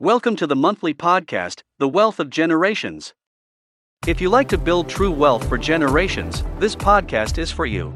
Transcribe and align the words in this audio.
Welcome 0.00 0.36
to 0.36 0.46
the 0.46 0.54
monthly 0.54 0.94
podcast, 0.94 1.64
The 1.80 1.88
Wealth 1.88 2.20
of 2.20 2.30
Generations. 2.30 3.14
If 4.06 4.20
you 4.20 4.28
like 4.28 4.48
to 4.50 4.56
build 4.56 4.88
true 4.88 5.10
wealth 5.10 5.48
for 5.48 5.58
generations, 5.58 6.44
this 6.60 6.76
podcast 6.76 7.36
is 7.36 7.50
for 7.50 7.66
you. 7.66 7.92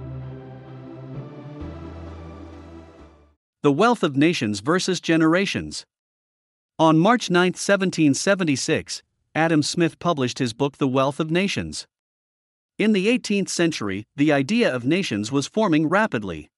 The 3.63 3.71
Wealth 3.71 4.03
of 4.03 4.17
Nations 4.17 4.59
versus 4.59 5.01
Generations. 5.01 5.87
On 6.77 6.99
March 6.99 7.31
9, 7.31 7.41
1776, 7.51 9.05
Adam 9.37 9.63
Smith 9.63 10.01
published 10.01 10.41
his 10.41 10.53
book 10.53 10.79
The 10.79 10.89
Wealth 10.89 11.21
of 11.21 11.31
Nations. 11.31 11.87
In 12.79 12.95
the 12.95 13.17
18th 13.17 13.49
century, 13.49 14.09
the 14.17 14.33
idea 14.33 14.75
of 14.75 14.85
nations 14.85 15.31
was 15.31 15.47
forming 15.47 15.89
rapidly. 15.89 16.51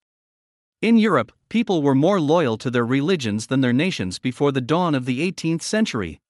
In 0.85 0.99
Europe, 0.99 1.33
people 1.49 1.81
were 1.81 1.95
more 1.95 2.21
loyal 2.21 2.59
to 2.59 2.71
their 2.71 2.85
religions 2.85 3.47
than 3.47 3.63
their 3.63 3.73
nations 3.73 4.19
before 4.19 4.53
the 4.53 4.61
dawn 4.61 4.95
of 4.95 5.07
the 5.07 5.33
18th 5.33 5.63
century. 5.63 6.21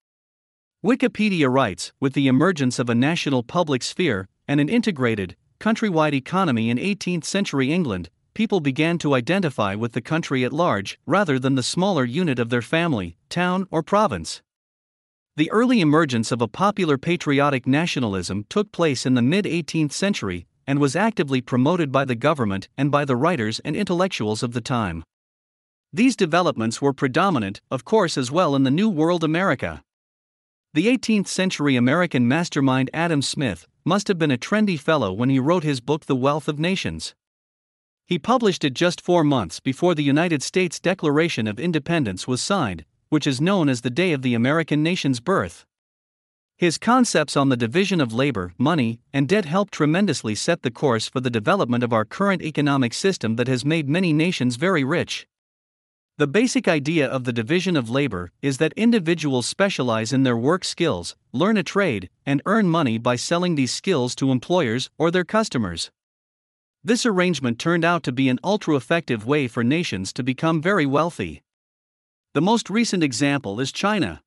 Wikipedia 0.81 1.53
writes 1.53 1.93
With 1.99 2.13
the 2.13 2.29
emergence 2.29 2.79
of 2.79 2.89
a 2.89 2.95
national 2.95 3.43
public 3.43 3.83
sphere 3.83 4.29
and 4.47 4.61
an 4.61 4.69
integrated, 4.69 5.35
countrywide 5.59 6.13
economy 6.13 6.71
in 6.71 6.79
18th 6.79 7.25
century 7.25 7.73
England, 7.73 8.11
people 8.33 8.61
began 8.61 8.97
to 8.99 9.15
identify 9.15 9.75
with 9.75 9.91
the 9.91 10.01
country 10.01 10.45
at 10.45 10.53
large 10.53 11.01
rather 11.05 11.41
than 11.41 11.57
the 11.57 11.63
smaller 11.65 12.05
unit 12.05 12.39
of 12.39 12.51
their 12.51 12.63
family, 12.63 13.17
town, 13.29 13.67
or 13.73 13.83
province. 13.83 14.41
The 15.35 15.51
early 15.51 15.81
emergence 15.81 16.31
of 16.31 16.41
a 16.41 16.47
popular 16.47 16.97
patriotic 16.97 17.67
nationalism 17.67 18.45
took 18.49 18.71
place 18.71 19.05
in 19.05 19.15
the 19.15 19.21
mid 19.21 19.47
18th 19.47 19.91
century 19.91 20.47
and 20.67 20.79
was 20.79 20.97
actively 20.97 21.41
promoted 21.41 21.93
by 21.93 22.05
the 22.05 22.15
government 22.15 22.69
and 22.77 22.91
by 22.91 23.05
the 23.05 23.17
writers 23.17 23.61
and 23.61 23.77
intellectuals 23.77 24.43
of 24.43 24.53
the 24.53 24.61
time. 24.61 25.05
These 25.93 26.17
developments 26.17 26.83
were 26.83 26.93
predominant, 26.93 27.61
of 27.71 27.85
course, 27.85 28.19
as 28.19 28.31
well 28.31 28.57
in 28.57 28.65
the 28.65 28.71
New 28.71 28.89
World 28.89 29.23
America. 29.23 29.83
The 30.73 30.89
18th 30.89 31.29
century 31.29 31.77
American 31.77 32.27
mastermind 32.27 32.91
Adam 32.93 33.23
Smith 33.23 33.67
must 33.85 34.09
have 34.09 34.19
been 34.19 34.33
a 34.33 34.37
trendy 34.37 34.79
fellow 34.79 35.13
when 35.13 35.31
he 35.31 35.39
wrote 35.39 35.63
his 35.63 35.81
book 35.81 36.07
The 36.07 36.17
Wealth 36.17 36.49
of 36.49 36.59
Nations. 36.59 37.15
He 38.07 38.19
published 38.19 38.65
it 38.65 38.75
just 38.75 39.01
four 39.01 39.23
months 39.23 39.61
before 39.61 39.95
the 39.95 40.03
United 40.03 40.43
States 40.43 40.81
Declaration 40.81 41.47
of 41.47 41.61
Independence 41.61 42.27
was 42.27 42.43
signed, 42.43 42.85
which 43.09 43.27
is 43.27 43.41
known 43.41 43.69
as 43.69 43.83
the 43.83 43.91
day 43.91 44.13
of 44.13 44.23
the 44.23 44.35
American 44.35 44.83
nation's 44.83 45.21
birth. 45.21 45.65
His 46.57 46.79
concepts 46.79 47.37
on 47.37 47.49
the 47.49 47.57
division 47.57 48.01
of 48.01 48.13
labor, 48.13 48.55
money, 48.59 49.01
and 49.13 49.29
debt 49.29 49.45
helped 49.45 49.75
tremendously 49.75 50.37
set 50.37 50.63
the 50.63 50.71
course 50.71 51.09
for 51.09 51.21
the 51.21 51.31
development 51.31 51.83
of 51.83 51.93
our 51.93 52.05
current 52.05 52.43
economic 52.43 52.95
system 52.95 53.35
that 53.37 53.49
has 53.49 53.65
made 53.65 53.89
many 53.89 54.13
nations 54.13 54.55
very 54.55 54.85
rich. 54.85 55.27
The 56.17 56.29
basic 56.29 56.69
idea 56.69 57.09
of 57.09 57.25
the 57.25 57.33
division 57.33 57.77
of 57.77 57.91
labor 57.91 58.31
is 58.41 58.59
that 58.59 58.73
individuals 58.77 59.47
specialize 59.47 60.13
in 60.13 60.23
their 60.23 60.37
work 60.37 60.65
skills, 60.65 61.17
learn 61.33 61.57
a 61.57 61.65
trade, 61.65 62.09
and 62.25 62.41
earn 62.47 62.69
money 62.69 62.99
by 62.99 63.17
selling 63.17 63.57
these 63.57 63.73
skills 63.73 64.15
to 64.15 64.31
employers 64.31 64.91
or 64.97 65.11
their 65.11 65.25
customers. 65.25 65.91
This 66.85 67.05
arrangement 67.05 67.59
turned 67.59 67.85
out 67.85 68.05
to 68.05 68.13
be 68.13 68.29
an 68.29 68.39
ultra 68.45 68.77
effective 68.77 69.27
way 69.27 69.49
for 69.49 69.65
nations 69.65 70.13
to 70.13 70.23
become 70.23 70.63
very 70.63 70.87
wealthy. 70.87 71.43
The 72.35 72.43
most 72.43 72.71
recent 72.71 73.03
example 73.03 73.59
is 73.59 73.73
China. 73.73 74.23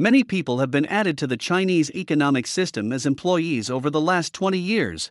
Many 0.00 0.22
people 0.22 0.60
have 0.60 0.70
been 0.70 0.86
added 0.86 1.18
to 1.18 1.26
the 1.26 1.36
Chinese 1.36 1.90
economic 1.90 2.46
system 2.46 2.92
as 2.92 3.04
employees 3.04 3.68
over 3.68 3.90
the 3.90 4.00
last 4.00 4.32
20 4.32 4.56
years. 4.56 5.10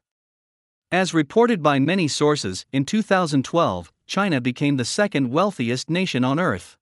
As 0.93 1.13
reported 1.13 1.61
by 1.61 1.77
many 1.77 2.07
sources, 2.07 2.65
in 2.71 2.85
2012, 2.85 3.91
China 4.05 4.39
became 4.39 4.77
the 4.77 4.85
second 4.85 5.29
wealthiest 5.29 5.89
nation 5.89 6.23
on 6.23 6.39
earth. 6.39 6.77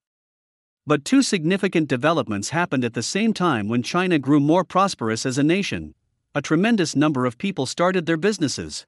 But 0.85 1.03
two 1.03 1.23
significant 1.23 1.87
developments 1.87 2.49
happened 2.49 2.85
at 2.85 2.93
the 2.93 3.01
same 3.01 3.33
time 3.33 3.67
when 3.67 3.81
China 3.81 4.19
grew 4.19 4.39
more 4.39 4.63
prosperous 4.63 5.25
as 5.25 5.39
a 5.39 5.43
nation. 5.43 5.95
A 6.35 6.43
tremendous 6.43 6.95
number 6.95 7.25
of 7.25 7.39
people 7.39 7.65
started 7.65 8.05
their 8.05 8.17
businesses. 8.17 8.85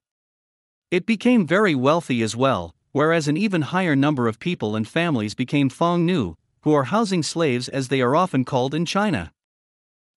It 0.92 1.08
became 1.08 1.48
very 1.48 1.74
wealthy 1.74 2.22
as 2.22 2.36
well, 2.36 2.76
whereas 2.92 3.28
an 3.28 3.36
even 3.36 3.64
higher 3.64 3.96
number 3.96 4.28
of 4.28 4.38
people 4.38 4.76
and 4.76 4.88
families 4.88 5.34
became 5.34 5.70
Fang 5.70 6.06
Nu, 6.06 6.36
who 6.68 6.74
are 6.74 6.84
housing 6.84 7.24
slaves 7.24 7.70
as 7.70 7.88
they 7.88 8.02
are 8.02 8.14
often 8.14 8.44
called 8.44 8.76
in 8.76 8.86
China. 8.86 9.32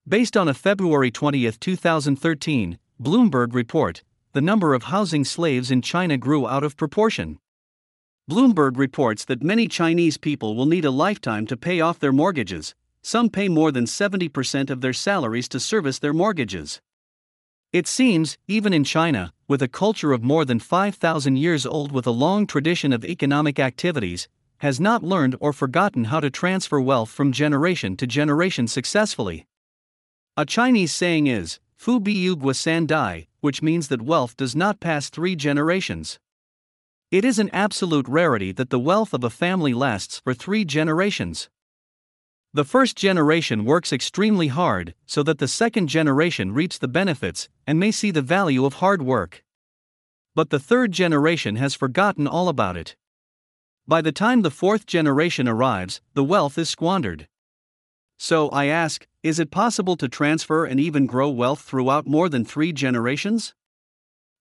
Based 0.08 0.36
on 0.36 0.48
a 0.48 0.52
February 0.52 1.08
20, 1.08 1.48
2013, 1.48 2.76
Bloomberg 3.00 3.54
report, 3.54 4.02
the 4.32 4.40
number 4.40 4.74
of 4.74 4.82
housing 4.82 5.24
slaves 5.24 5.70
in 5.70 5.80
China 5.80 6.16
grew 6.16 6.48
out 6.48 6.64
of 6.64 6.76
proportion. 6.76 7.38
Bloomberg 8.28 8.76
reports 8.78 9.24
that 9.26 9.44
many 9.44 9.68
Chinese 9.68 10.16
people 10.16 10.56
will 10.56 10.66
need 10.66 10.84
a 10.84 10.90
lifetime 10.90 11.46
to 11.46 11.56
pay 11.56 11.80
off 11.80 12.00
their 12.00 12.10
mortgages, 12.10 12.74
some 13.00 13.30
pay 13.30 13.48
more 13.48 13.70
than 13.70 13.84
70% 13.84 14.70
of 14.70 14.80
their 14.80 14.92
salaries 14.92 15.48
to 15.50 15.60
service 15.60 16.00
their 16.00 16.12
mortgages. 16.12 16.80
It 17.72 17.86
seems, 17.86 18.38
even 18.48 18.72
in 18.72 18.82
China, 18.82 19.32
with 19.46 19.62
a 19.62 19.68
culture 19.68 20.10
of 20.10 20.24
more 20.24 20.44
than 20.44 20.58
5,000 20.58 21.36
years 21.36 21.64
old 21.64 21.92
with 21.92 22.08
a 22.08 22.10
long 22.10 22.48
tradition 22.48 22.92
of 22.92 23.04
economic 23.04 23.60
activities, 23.60 24.26
has 24.60 24.78
not 24.78 25.02
learned 25.02 25.36
or 25.40 25.52
forgotten 25.52 26.04
how 26.04 26.20
to 26.20 26.30
transfer 26.30 26.80
wealth 26.80 27.10
from 27.10 27.32
generation 27.32 27.96
to 27.96 28.06
generation 28.06 28.68
successfully. 28.68 29.46
A 30.36 30.44
Chinese 30.44 30.94
saying 30.94 31.26
is, 31.26 31.58
Fu 31.76 31.98
Biyu 31.98 32.38
Gua 32.38 32.52
San 32.52 32.84
Dai, 32.84 33.26
which 33.40 33.62
means 33.62 33.88
that 33.88 34.02
wealth 34.02 34.36
does 34.36 34.54
not 34.54 34.78
pass 34.78 35.08
three 35.08 35.34
generations. 35.34 36.18
It 37.10 37.24
is 37.24 37.38
an 37.38 37.48
absolute 37.54 38.06
rarity 38.06 38.52
that 38.52 38.68
the 38.68 38.78
wealth 38.78 39.14
of 39.14 39.24
a 39.24 39.30
family 39.30 39.72
lasts 39.72 40.20
for 40.22 40.34
three 40.34 40.66
generations. 40.66 41.48
The 42.52 42.64
first 42.64 42.98
generation 42.98 43.64
works 43.64 43.94
extremely 43.94 44.48
hard, 44.48 44.94
so 45.06 45.22
that 45.22 45.38
the 45.38 45.48
second 45.48 45.86
generation 45.86 46.52
reaps 46.52 46.76
the 46.76 46.86
benefits 46.86 47.48
and 47.66 47.80
may 47.80 47.90
see 47.90 48.10
the 48.10 48.20
value 48.20 48.66
of 48.66 48.74
hard 48.74 49.00
work. 49.00 49.42
But 50.34 50.50
the 50.50 50.60
third 50.60 50.92
generation 50.92 51.56
has 51.56 51.74
forgotten 51.74 52.26
all 52.26 52.48
about 52.50 52.76
it. 52.76 52.94
By 53.90 54.02
the 54.02 54.12
time 54.12 54.42
the 54.42 54.52
fourth 54.52 54.86
generation 54.86 55.48
arrives, 55.48 56.00
the 56.14 56.22
wealth 56.22 56.56
is 56.58 56.68
squandered. 56.70 57.26
So 58.20 58.48
I 58.50 58.66
ask 58.66 59.08
is 59.24 59.40
it 59.40 59.50
possible 59.50 59.96
to 59.96 60.08
transfer 60.08 60.64
and 60.64 60.78
even 60.78 61.06
grow 61.06 61.28
wealth 61.28 61.62
throughout 61.62 62.06
more 62.06 62.28
than 62.28 62.44
three 62.44 62.72
generations? 62.72 63.52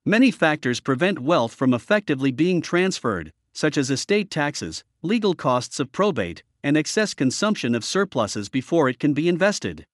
Many 0.06 0.30
factors 0.30 0.80
prevent 0.80 1.18
wealth 1.18 1.56
from 1.56 1.74
effectively 1.74 2.32
being 2.32 2.62
transferred, 2.62 3.34
such 3.52 3.76
as 3.76 3.90
estate 3.90 4.30
taxes, 4.30 4.84
legal 5.02 5.34
costs 5.34 5.80
of 5.80 5.92
probate, 5.92 6.44
and 6.64 6.78
excess 6.78 7.16
consumption 7.16 7.74
of 7.74 7.84
surpluses 7.84 8.50
before 8.50 8.88
it 8.88 9.00
can 9.00 9.14
be 9.14 9.28
invested. 9.28 9.88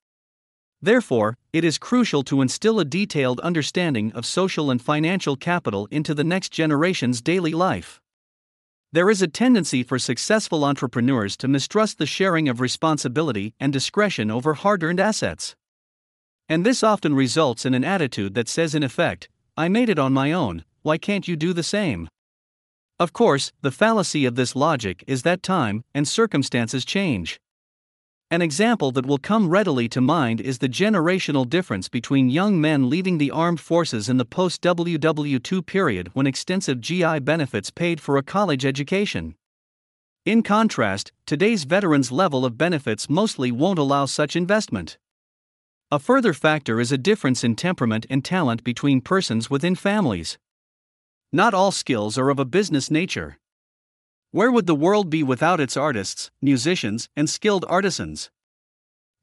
Therefore, 0.81 1.37
it 1.53 1.63
is 1.63 1.77
crucial 1.77 2.23
to 2.23 2.41
instill 2.41 2.81
a 2.81 2.83
detailed 2.83 3.39
understanding 3.39 4.11
of 4.11 4.25
social 4.25 4.69
and 4.69 4.81
financial 4.81 5.37
capital 5.37 5.87
into 5.91 6.13
the 6.13 6.25
next 6.25 6.51
generation's 6.51 7.21
daily 7.21 7.53
life. 7.53 8.01
There 8.91 9.09
is 9.09 9.21
a 9.21 9.27
tendency 9.27 9.83
for 9.83 9.99
successful 9.99 10.63
entrepreneurs 10.63 11.35
to 11.37 11.47
mistrust 11.47 11.97
the 11.97 12.05
sharing 12.05 12.47
of 12.47 12.61
responsibility 12.61 13.53
and 13.59 13.73
discretion 13.73 14.31
over 14.31 14.53
hard 14.53 14.83
earned 14.83 14.99
assets. 14.99 15.55
And 16.47 16.65
this 16.65 16.83
often 16.83 17.15
results 17.15 17.65
in 17.65 17.73
an 17.73 17.83
attitude 17.83 18.35
that 18.35 18.47
says, 18.47 18.75
in 18.75 18.83
effect, 18.83 19.27
I 19.57 19.67
made 19.67 19.89
it 19.89 19.99
on 19.99 20.13
my 20.13 20.31
own, 20.31 20.63
why 20.83 20.97
can't 20.97 21.27
you 21.27 21.35
do 21.35 21.53
the 21.53 21.63
same? 21.63 22.07
Of 22.99 23.11
course, 23.11 23.51
the 23.61 23.71
fallacy 23.71 24.25
of 24.25 24.35
this 24.35 24.55
logic 24.55 25.03
is 25.07 25.23
that 25.23 25.43
time 25.43 25.83
and 25.93 26.07
circumstances 26.07 26.85
change. 26.85 27.39
An 28.31 28.41
example 28.41 28.91
that 28.93 29.05
will 29.05 29.19
come 29.19 29.49
readily 29.49 29.87
to 29.89 30.01
mind 30.01 30.41
is 30.41 30.57
the 30.57 30.67
generational 30.67 31.47
difference 31.47 31.87
between 31.87 32.29
young 32.29 32.59
men 32.59 32.89
leaving 32.89 33.19
the 33.19 33.29
armed 33.29 33.59
forces 33.59 34.09
in 34.09 34.17
the 34.17 34.25
post 34.25 34.63
WW2 34.63 35.63
period 35.63 36.09
when 36.13 36.25
extensive 36.25 36.81
GI 36.81 37.19
benefits 37.19 37.69
paid 37.69 38.01
for 38.01 38.17
a 38.17 38.23
college 38.23 38.65
education. 38.65 39.35
In 40.25 40.41
contrast, 40.41 41.11
today's 41.27 41.65
veterans' 41.65 42.11
level 42.11 42.45
of 42.45 42.57
benefits 42.57 43.07
mostly 43.07 43.51
won't 43.51 43.77
allow 43.77 44.05
such 44.05 44.35
investment. 44.35 44.97
A 45.91 45.99
further 45.99 46.33
factor 46.33 46.79
is 46.79 46.91
a 46.91 46.97
difference 46.97 47.43
in 47.43 47.55
temperament 47.55 48.07
and 48.09 48.25
talent 48.25 48.63
between 48.63 49.01
persons 49.01 49.51
within 49.51 49.75
families. 49.75 50.39
Not 51.31 51.53
all 51.53 51.71
skills 51.71 52.17
are 52.17 52.31
of 52.31 52.39
a 52.39 52.45
business 52.45 52.89
nature. 52.89 53.37
Where 54.35 54.51
would 54.51 54.67
the 54.67 54.75
world 54.75 55.09
be 55.09 55.23
without 55.23 55.61
its 55.61 55.77
artists, 55.77 56.29
musicians, 56.41 57.07
and 57.15 57.29
skilled 57.29 57.63
artisans? 57.69 58.29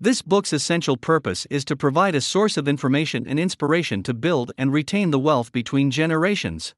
This 0.01 0.23
book's 0.23 0.55
essential 0.55 0.97
purpose 0.97 1.47
is 1.51 1.67
to 1.67 1.77
provide 1.77 2.15
a 2.15 2.21
source 2.23 2.57
of 2.57 2.67
information 2.67 3.27
and 3.29 3.39
inspiration 3.39 4.03
to 4.05 4.15
build 4.15 4.53
and 4.57 4.73
retain 4.73 5.11
the 5.11 5.19
wealth 5.19 5.53
between 5.53 5.91
generations. 5.91 6.75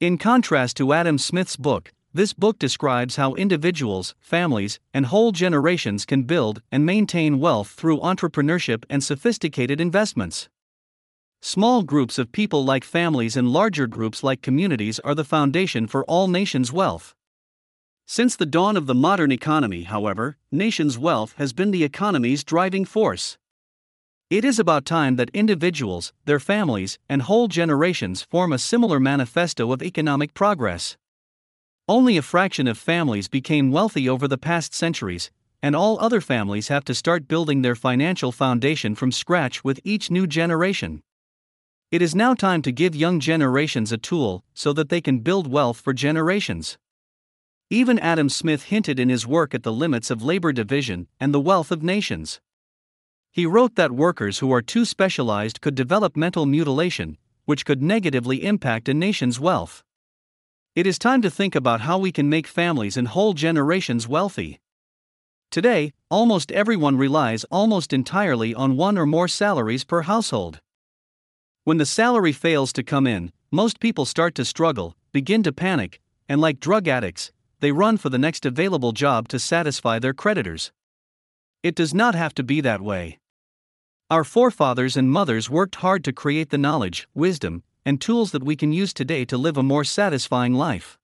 In 0.00 0.18
contrast 0.18 0.76
to 0.78 0.92
Adam 0.92 1.18
Smith's 1.18 1.54
book, 1.54 1.92
this 2.12 2.32
book 2.32 2.58
describes 2.58 3.14
how 3.14 3.34
individuals, 3.34 4.16
families, 4.18 4.80
and 4.92 5.06
whole 5.06 5.30
generations 5.30 6.04
can 6.04 6.24
build 6.24 6.62
and 6.72 6.84
maintain 6.84 7.38
wealth 7.38 7.68
through 7.68 8.00
entrepreneurship 8.00 8.84
and 8.90 9.04
sophisticated 9.04 9.80
investments. 9.80 10.48
Small 11.40 11.84
groups 11.84 12.18
of 12.18 12.32
people 12.32 12.64
like 12.64 12.82
families 12.82 13.36
and 13.36 13.52
larger 13.52 13.86
groups 13.86 14.24
like 14.24 14.42
communities 14.42 14.98
are 15.04 15.14
the 15.14 15.22
foundation 15.22 15.86
for 15.86 16.04
all 16.06 16.26
nations' 16.26 16.72
wealth. 16.72 17.15
Since 18.08 18.36
the 18.36 18.46
dawn 18.46 18.76
of 18.76 18.86
the 18.86 18.94
modern 18.94 19.32
economy, 19.32 19.82
however, 19.82 20.36
nations' 20.52 20.96
wealth 20.96 21.34
has 21.38 21.52
been 21.52 21.72
the 21.72 21.82
economy's 21.82 22.44
driving 22.44 22.84
force. 22.84 23.36
It 24.30 24.44
is 24.44 24.60
about 24.60 24.84
time 24.84 25.16
that 25.16 25.30
individuals, 25.30 26.12
their 26.24 26.38
families, 26.38 27.00
and 27.08 27.22
whole 27.22 27.48
generations 27.48 28.22
form 28.22 28.52
a 28.52 28.58
similar 28.58 29.00
manifesto 29.00 29.72
of 29.72 29.82
economic 29.82 30.34
progress. 30.34 30.96
Only 31.88 32.16
a 32.16 32.22
fraction 32.22 32.68
of 32.68 32.78
families 32.78 33.26
became 33.26 33.72
wealthy 33.72 34.08
over 34.08 34.28
the 34.28 34.38
past 34.38 34.72
centuries, 34.72 35.32
and 35.60 35.74
all 35.74 35.98
other 35.98 36.20
families 36.20 36.68
have 36.68 36.84
to 36.84 36.94
start 36.94 37.26
building 37.26 37.62
their 37.62 37.74
financial 37.74 38.30
foundation 38.30 38.94
from 38.94 39.10
scratch 39.10 39.64
with 39.64 39.80
each 39.82 40.12
new 40.12 40.28
generation. 40.28 41.02
It 41.90 42.02
is 42.02 42.14
now 42.14 42.34
time 42.34 42.62
to 42.62 42.70
give 42.70 42.94
young 42.94 43.18
generations 43.18 43.90
a 43.90 43.98
tool 43.98 44.44
so 44.54 44.72
that 44.74 44.90
they 44.90 45.00
can 45.00 45.20
build 45.20 45.48
wealth 45.48 45.80
for 45.80 45.92
generations. 45.92 46.78
Even 47.70 47.98
Adam 47.98 48.28
Smith 48.28 48.64
hinted 48.64 49.00
in 49.00 49.08
his 49.08 49.26
work 49.26 49.52
at 49.52 49.64
the 49.64 49.72
limits 49.72 50.08
of 50.08 50.22
labor 50.22 50.52
division 50.52 51.08
and 51.18 51.34
the 51.34 51.40
wealth 51.40 51.72
of 51.72 51.82
nations. 51.82 52.40
He 53.32 53.44
wrote 53.44 53.74
that 53.74 53.90
workers 53.90 54.38
who 54.38 54.52
are 54.52 54.62
too 54.62 54.84
specialized 54.84 55.60
could 55.60 55.74
develop 55.74 56.16
mental 56.16 56.46
mutilation, 56.46 57.18
which 57.44 57.64
could 57.64 57.82
negatively 57.82 58.44
impact 58.44 58.88
a 58.88 58.94
nation's 58.94 59.40
wealth. 59.40 59.82
It 60.76 60.86
is 60.86 60.96
time 60.96 61.20
to 61.22 61.30
think 61.30 61.56
about 61.56 61.80
how 61.80 61.98
we 61.98 62.12
can 62.12 62.28
make 62.28 62.46
families 62.46 62.96
and 62.96 63.08
whole 63.08 63.32
generations 63.32 64.06
wealthy. 64.06 64.60
Today, 65.50 65.92
almost 66.08 66.52
everyone 66.52 66.96
relies 66.96 67.42
almost 67.50 67.92
entirely 67.92 68.54
on 68.54 68.76
one 68.76 68.96
or 68.96 69.06
more 69.06 69.26
salaries 69.26 69.82
per 69.82 70.02
household. 70.02 70.60
When 71.64 71.78
the 71.78 71.86
salary 71.86 72.32
fails 72.32 72.72
to 72.74 72.84
come 72.84 73.08
in, 73.08 73.32
most 73.50 73.80
people 73.80 74.04
start 74.04 74.36
to 74.36 74.44
struggle, 74.44 74.96
begin 75.10 75.42
to 75.42 75.52
panic, 75.52 76.00
and 76.28 76.40
like 76.40 76.60
drug 76.60 76.86
addicts, 76.86 77.32
they 77.60 77.72
run 77.72 77.96
for 77.96 78.10
the 78.10 78.18
next 78.18 78.44
available 78.44 78.92
job 78.92 79.28
to 79.28 79.38
satisfy 79.38 79.98
their 79.98 80.14
creditors. 80.14 80.72
It 81.62 81.74
does 81.74 81.94
not 81.94 82.14
have 82.14 82.34
to 82.34 82.42
be 82.42 82.60
that 82.60 82.80
way. 82.80 83.18
Our 84.08 84.22
forefathers 84.22 84.96
and 84.96 85.10
mothers 85.10 85.50
worked 85.50 85.76
hard 85.76 86.04
to 86.04 86.12
create 86.12 86.50
the 86.50 86.58
knowledge, 86.58 87.08
wisdom, 87.14 87.64
and 87.84 88.00
tools 88.00 88.30
that 88.30 88.44
we 88.44 88.54
can 88.54 88.72
use 88.72 88.92
today 88.92 89.24
to 89.24 89.36
live 89.36 89.56
a 89.56 89.62
more 89.62 89.82
satisfying 89.82 90.54
life. 90.54 90.98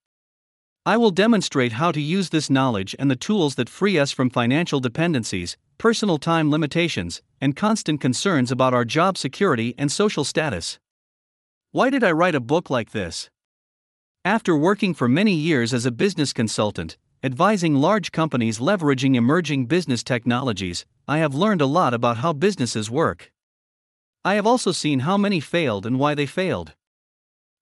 I 0.85 0.97
will 0.97 1.11
demonstrate 1.11 1.73
how 1.73 1.91
to 1.93 2.01
use 2.01 2.31
this 2.31 2.51
knowledge 2.51 2.95
and 2.99 3.11
the 3.11 3.17
tools 3.17 3.55
that 3.55 3.69
free 3.69 3.99
us 3.99 4.13
from 4.13 4.31
financial 4.31 4.79
dependencies, 4.79 5.57
personal 5.79 6.19
time 6.19 6.51
limitations, 6.51 7.23
and 7.41 7.57
constant 7.57 8.01
concerns 8.01 8.53
about 8.53 8.75
our 8.75 8.85
job 8.85 9.17
security 9.17 9.75
and 9.77 9.91
social 9.91 10.25
status. 10.25 10.79
Why 11.73 11.89
did 11.91 12.05
I 12.05 12.13
write 12.13 12.37
a 12.37 12.41
book 12.41 12.69
like 12.69 12.91
this? 12.91 13.31
After 14.25 14.57
working 14.57 14.95
for 14.95 15.09
many 15.09 15.35
years 15.35 15.75
as 15.75 15.85
a 15.85 15.91
business 15.91 16.33
consultant, 16.33 16.97
advising 17.25 17.75
large 17.75 18.13
companies 18.13 18.61
leveraging 18.61 19.17
emerging 19.17 19.67
business 19.67 20.05
technologies, 20.05 20.87
I 21.09 21.19
have 21.19 21.35
learned 21.35 21.61
a 21.61 21.67
lot 21.67 21.93
about 21.93 22.19
how 22.19 22.33
businesses 22.33 22.89
work. 22.89 23.33
I 24.25 24.35
have 24.35 24.47
also 24.47 24.71
seen 24.71 25.01
how 25.01 25.17
many 25.17 25.41
failed 25.41 25.87
and 25.87 25.99
why 25.99 26.15
they 26.15 26.27
failed. 26.27 26.75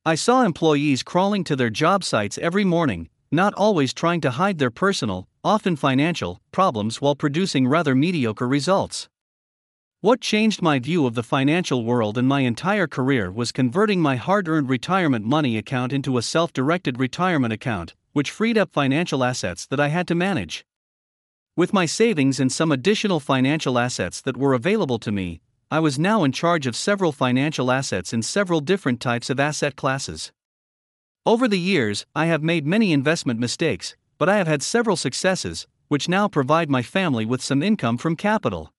I 0.05 0.17
saw 0.17 0.43
employees 0.43 1.03
crawling 1.03 1.45
to 1.45 1.57
their 1.57 1.71
job 1.71 2.05
sites 2.05 2.37
every 2.37 2.67
morning, 2.67 3.09
not 3.33 3.55
always 3.55 3.95
trying 3.95 4.21
to 4.21 4.33
hide 4.33 4.59
their 4.59 4.71
personal, 4.71 5.29
often 5.43 5.77
financial, 5.77 6.43
problems 6.53 7.01
while 7.01 7.15
producing 7.15 7.69
rather 7.69 7.95
mediocre 7.95 8.47
results. 8.47 9.09
What 10.03 10.23
changed 10.23 10.63
my 10.63 10.79
view 10.79 11.05
of 11.05 11.15
the 11.15 11.23
financial 11.23 11.85
world 11.85 12.17
and 12.17 12.27
my 12.27 12.41
entire 12.41 12.87
career 12.87 13.31
was 13.31 13.53
converting 13.53 14.01
my 14.01 14.17
hard 14.17 14.49
earned 14.49 14.71
retirement 14.71 15.27
money 15.27 15.59
account 15.59 15.93
into 15.93 16.17
a 16.17 16.23
self 16.23 16.55
directed 16.55 16.99
retirement 16.99 17.53
account, 17.53 17.95
which 18.15 18.31
freed 18.31 18.57
up 18.57 18.73
financial 18.73 19.23
assets 19.23 19.67
that 19.67 19.79
I 19.79 19.89
had 19.89 20.09
to 20.09 20.15
manage. 20.15 20.65
With 21.55 21.75
my 21.75 21.85
savings 21.85 22.41
and 22.41 22.51
some 22.51 22.73
additional 22.73 23.21
financial 23.21 23.79
assets 23.79 24.23
that 24.23 24.39
were 24.39 24.55
available 24.55 24.99
to 25.01 25.13
me, 25.13 25.43
I 25.71 25.81
was 25.81 25.99
now 25.99 26.25
in 26.25 26.33
charge 26.33 26.67
of 26.67 26.77
several 26.77 27.13
financial 27.13 27.71
assets 27.71 28.15
in 28.15 28.23
several 28.23 28.63
different 28.63 29.03
types 29.03 29.29
of 29.29 29.39
asset 29.39 29.77
classes. 29.77 30.33
Over 31.27 31.47
the 31.47 31.61
years, 31.61 32.07
I 32.17 32.25
have 32.25 32.43
made 32.43 32.65
many 32.65 32.95
investment 32.95 33.39
mistakes, 33.39 33.97
but 34.17 34.31
I 34.31 34.39
have 34.39 34.49
had 34.49 34.63
several 34.63 34.97
successes, 34.97 35.67
which 35.89 36.09
now 36.09 36.27
provide 36.27 36.71
my 36.71 36.81
family 36.81 37.27
with 37.27 37.43
some 37.43 37.63
income 37.63 37.99
from 37.99 38.17
capital. 38.17 38.73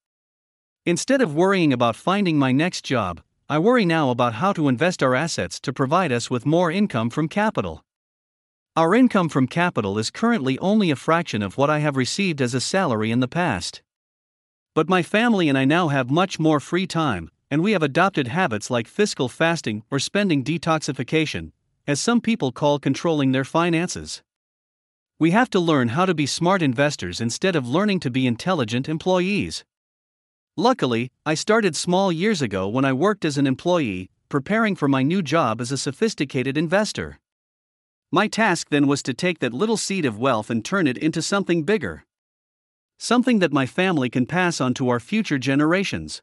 Instead 0.84 1.22
of 1.22 1.36
worrying 1.36 1.72
about 1.72 1.96
finding 1.96 2.40
my 2.40 2.52
next 2.52 2.84
job, 2.84 3.22
I 3.48 3.60
worry 3.60 3.86
now 3.86 4.10
about 4.10 4.34
how 4.34 4.52
to 4.54 4.68
invest 4.68 5.04
our 5.04 5.14
assets 5.14 5.60
to 5.60 5.72
provide 5.72 6.12
us 6.12 6.32
with 6.32 6.44
more 6.44 6.72
income 6.72 7.12
from 7.12 7.28
capital. 7.28 7.86
Our 8.76 8.96
income 8.96 9.30
from 9.30 9.46
capital 9.46 10.00
is 10.00 10.10
currently 10.10 10.58
only 10.58 10.90
a 10.90 10.96
fraction 10.96 11.44
of 11.44 11.56
what 11.56 11.70
I 11.70 11.80
have 11.80 11.98
received 11.98 12.42
as 12.42 12.56
a 12.56 12.60
salary 12.60 13.12
in 13.12 13.20
the 13.20 13.28
past. 13.28 13.84
But 14.74 14.90
my 14.90 15.04
family 15.04 15.50
and 15.50 15.58
I 15.58 15.66
now 15.66 15.90
have 15.90 16.10
much 16.10 16.40
more 16.40 16.60
free 16.60 16.88
time, 16.88 17.30
and 17.52 17.62
we 17.62 17.74
have 17.74 17.84
adopted 17.84 18.30
habits 18.30 18.72
like 18.72 18.88
fiscal 18.88 19.30
fasting 19.30 19.84
or 19.92 20.00
spending 20.00 20.44
detoxification, 20.44 21.52
as 21.86 22.02
some 22.02 22.22
people 22.22 22.52
call 22.52 22.80
controlling 22.80 23.34
their 23.34 23.46
finances. 23.46 24.24
We 25.20 25.30
have 25.30 25.52
to 25.52 25.60
learn 25.60 25.90
how 25.90 26.08
to 26.08 26.16
be 26.16 26.26
smart 26.26 26.64
investors 26.64 27.22
instead 27.22 27.56
of 27.56 27.68
learning 27.68 28.00
to 28.00 28.10
be 28.10 28.26
intelligent 28.26 28.90
employees. 28.90 29.64
Luckily, 30.58 31.12
I 31.26 31.34
started 31.34 31.78
small 31.78 32.12
years 32.12 32.42
ago 32.42 32.68
when 32.68 32.84
I 32.84 32.92
worked 32.92 33.24
as 33.24 33.38
an 33.38 33.48
employee, 33.48 34.10
preparing 34.28 34.76
for 34.76 34.90
my 34.90 35.02
new 35.02 35.22
job 35.22 35.62
as 35.62 35.72
a 35.72 35.78
sophisticated 35.78 36.58
investor. 36.58 37.20
My 38.12 38.28
task 38.28 38.68
then 38.70 38.86
was 38.86 39.02
to 39.04 39.14
take 39.14 39.40
that 39.40 39.54
little 39.54 39.78
seed 39.78 40.04
of 40.04 40.20
wealth 40.20 40.50
and 40.50 40.64
turn 40.66 40.88
it 40.88 40.98
into 40.98 41.22
something 41.22 41.64
bigger. 41.64 42.04
Something 43.00 43.40
that 43.40 43.54
my 43.54 43.66
family 43.66 44.10
can 44.10 44.26
pass 44.26 44.60
on 44.60 44.74
to 44.74 44.90
our 44.90 45.00
future 45.00 45.38
generations. 45.38 46.22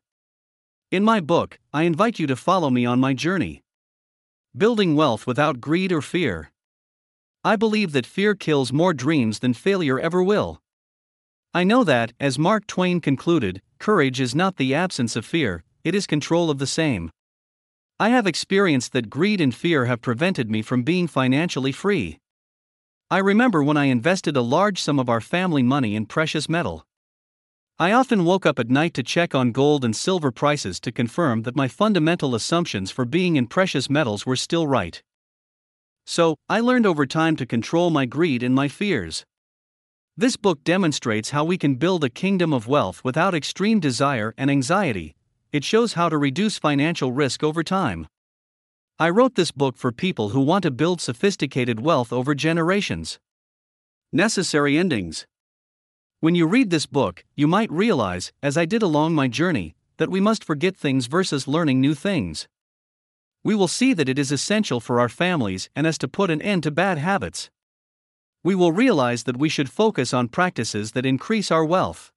In 0.90 1.02
my 1.04 1.20
book, 1.20 1.58
I 1.72 1.84
invite 1.84 2.18
you 2.18 2.26
to 2.26 2.36
follow 2.36 2.68
me 2.68 2.84
on 2.84 3.00
my 3.00 3.14
journey. 3.14 3.62
Building 4.54 4.94
wealth 4.94 5.26
without 5.26 5.60
greed 5.60 5.90
or 5.90 6.02
fear. 6.02 6.50
I 7.42 7.56
believe 7.56 7.92
that 7.92 8.04
fear 8.04 8.34
kills 8.34 8.74
more 8.74 8.92
dreams 8.92 9.38
than 9.38 9.54
failure 9.54 9.98
ever 9.98 10.22
will. 10.22 10.60
I 11.54 11.64
know 11.64 11.82
that, 11.84 12.12
as 12.20 12.38
Mark 12.38 12.66
Twain 12.66 13.00
concluded, 13.00 13.62
courage 13.78 14.20
is 14.20 14.34
not 14.34 14.56
the 14.56 14.74
absence 14.74 15.16
of 15.16 15.24
fear, 15.24 15.64
it 15.84 15.94
is 15.94 16.06
control 16.06 16.50
of 16.50 16.58
the 16.58 16.66
same. 16.66 17.10
I 18.00 18.10
have 18.10 18.26
experienced 18.26 18.92
that 18.92 19.10
greed 19.10 19.40
and 19.40 19.54
fear 19.54 19.86
have 19.86 20.00
prevented 20.00 20.50
me 20.50 20.62
from 20.62 20.82
being 20.82 21.06
financially 21.06 21.72
free. 21.72 22.18
I 23.10 23.18
remember 23.18 23.62
when 23.62 23.76
I 23.76 23.86
invested 23.86 24.36
a 24.36 24.42
large 24.42 24.80
sum 24.80 24.98
of 24.98 25.08
our 25.08 25.20
family 25.20 25.62
money 25.62 25.96
in 25.96 26.06
precious 26.06 26.48
metal. 26.48 26.84
I 27.78 27.92
often 27.92 28.24
woke 28.24 28.44
up 28.44 28.58
at 28.58 28.70
night 28.70 28.92
to 28.94 29.02
check 29.02 29.34
on 29.34 29.52
gold 29.52 29.84
and 29.84 29.96
silver 29.96 30.30
prices 30.30 30.78
to 30.80 30.92
confirm 30.92 31.42
that 31.42 31.56
my 31.56 31.68
fundamental 31.68 32.34
assumptions 32.34 32.90
for 32.90 33.04
being 33.04 33.36
in 33.36 33.46
precious 33.46 33.88
metals 33.88 34.26
were 34.26 34.36
still 34.36 34.66
right. 34.66 35.02
So, 36.04 36.36
I 36.48 36.60
learned 36.60 36.86
over 36.86 37.06
time 37.06 37.36
to 37.36 37.46
control 37.46 37.90
my 37.90 38.04
greed 38.04 38.42
and 38.42 38.54
my 38.54 38.66
fears. 38.68 39.24
This 40.20 40.36
book 40.36 40.64
demonstrates 40.64 41.30
how 41.30 41.44
we 41.44 41.56
can 41.56 41.76
build 41.76 42.02
a 42.02 42.10
kingdom 42.10 42.52
of 42.52 42.66
wealth 42.66 43.04
without 43.04 43.36
extreme 43.36 43.78
desire 43.78 44.34
and 44.36 44.50
anxiety. 44.50 45.14
It 45.52 45.62
shows 45.62 45.92
how 45.92 46.08
to 46.08 46.18
reduce 46.18 46.58
financial 46.58 47.12
risk 47.12 47.44
over 47.44 47.62
time. 47.62 48.08
I 48.98 49.10
wrote 49.10 49.36
this 49.36 49.52
book 49.52 49.76
for 49.76 49.92
people 49.92 50.30
who 50.30 50.40
want 50.40 50.64
to 50.64 50.72
build 50.72 51.00
sophisticated 51.00 51.78
wealth 51.78 52.12
over 52.12 52.34
generations. 52.34 53.20
Necessary 54.12 54.76
endings. 54.76 55.24
When 56.18 56.34
you 56.34 56.48
read 56.48 56.70
this 56.70 56.86
book, 56.86 57.24
you 57.36 57.46
might 57.46 57.70
realize, 57.70 58.32
as 58.42 58.56
I 58.58 58.64
did 58.64 58.82
along 58.82 59.14
my 59.14 59.28
journey, 59.28 59.76
that 59.98 60.10
we 60.10 60.18
must 60.18 60.42
forget 60.42 60.76
things 60.76 61.06
versus 61.06 61.46
learning 61.46 61.80
new 61.80 61.94
things. 61.94 62.48
We 63.44 63.54
will 63.54 63.68
see 63.68 63.94
that 63.94 64.08
it 64.08 64.18
is 64.18 64.32
essential 64.32 64.80
for 64.80 64.98
our 64.98 65.08
families 65.08 65.70
and 65.76 65.86
us 65.86 65.96
to 65.98 66.08
put 66.08 66.28
an 66.28 66.42
end 66.42 66.64
to 66.64 66.72
bad 66.72 66.98
habits. 66.98 67.50
We 68.44 68.54
will 68.54 68.72
realize 68.72 69.24
that 69.24 69.36
we 69.36 69.48
should 69.48 69.70
focus 69.70 70.14
on 70.14 70.28
practices 70.28 70.92
that 70.92 71.04
increase 71.04 71.50
our 71.50 71.64
wealth. 71.64 72.12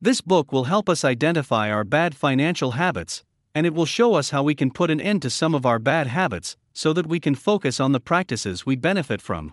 This 0.00 0.20
book 0.20 0.52
will 0.52 0.64
help 0.64 0.88
us 0.88 1.04
identify 1.04 1.70
our 1.70 1.84
bad 1.84 2.14
financial 2.14 2.72
habits, 2.72 3.24
and 3.54 3.66
it 3.66 3.74
will 3.74 3.86
show 3.86 4.14
us 4.14 4.30
how 4.30 4.42
we 4.42 4.54
can 4.54 4.70
put 4.70 4.90
an 4.90 5.00
end 5.00 5.22
to 5.22 5.30
some 5.30 5.54
of 5.54 5.66
our 5.66 5.78
bad 5.78 6.06
habits 6.06 6.56
so 6.72 6.92
that 6.92 7.06
we 7.06 7.20
can 7.20 7.34
focus 7.34 7.80
on 7.80 7.92
the 7.92 8.00
practices 8.00 8.66
we 8.66 8.76
benefit 8.76 9.20
from. 9.22 9.52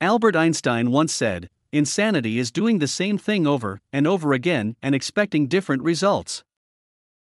Albert 0.00 0.34
Einstein 0.34 0.90
once 0.90 1.12
said, 1.12 1.48
Insanity 1.72 2.38
is 2.38 2.50
doing 2.50 2.78
the 2.78 2.88
same 2.88 3.16
thing 3.16 3.46
over 3.46 3.80
and 3.92 4.06
over 4.06 4.32
again 4.32 4.76
and 4.82 4.94
expecting 4.94 5.46
different 5.46 5.82
results. 5.82 6.44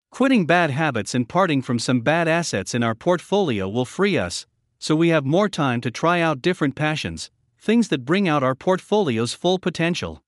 Quitting 0.10 0.46
bad 0.46 0.72
habits 0.72 1.14
and 1.14 1.28
parting 1.28 1.62
from 1.62 1.80
some 1.80 2.00
bad 2.00 2.28
assets 2.30 2.74
in 2.74 2.82
our 2.82 2.96
portfolio 2.96 3.68
will 3.68 3.84
free 3.84 4.18
us, 4.18 4.46
so 4.80 4.96
we 4.96 5.10
have 5.10 5.26
more 5.26 5.50
time 5.50 5.82
to 5.82 5.92
try 5.92 6.22
out 6.22 6.42
different 6.42 6.76
passions, 6.76 7.30
things 7.68 7.90
that 7.90 8.06
bring 8.06 8.30
out 8.30 8.44
our 8.44 8.56
portfolio's 8.56 9.34
full 9.34 9.60
potential. 9.60 10.24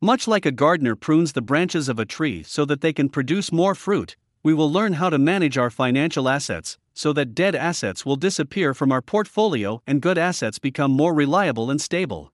Much 0.00 0.28
like 0.28 0.46
a 0.46 0.52
gardener 0.52 0.94
prunes 0.94 1.32
the 1.32 1.42
branches 1.42 1.88
of 1.88 1.98
a 1.98 2.04
tree 2.04 2.44
so 2.44 2.64
that 2.64 2.80
they 2.80 2.92
can 2.92 3.08
produce 3.08 3.50
more 3.50 3.74
fruit, 3.74 4.14
we 4.44 4.54
will 4.54 4.70
learn 4.70 4.92
how 4.92 5.10
to 5.10 5.18
manage 5.18 5.58
our 5.58 5.68
financial 5.68 6.28
assets 6.28 6.78
so 6.92 7.12
that 7.12 7.34
dead 7.34 7.56
assets 7.56 8.06
will 8.06 8.14
disappear 8.14 8.72
from 8.72 8.92
our 8.92 9.02
portfolio 9.02 9.82
and 9.84 10.00
good 10.00 10.16
assets 10.16 10.60
become 10.60 10.92
more 10.92 11.12
reliable 11.12 11.72
and 11.72 11.80
stable. 11.80 12.32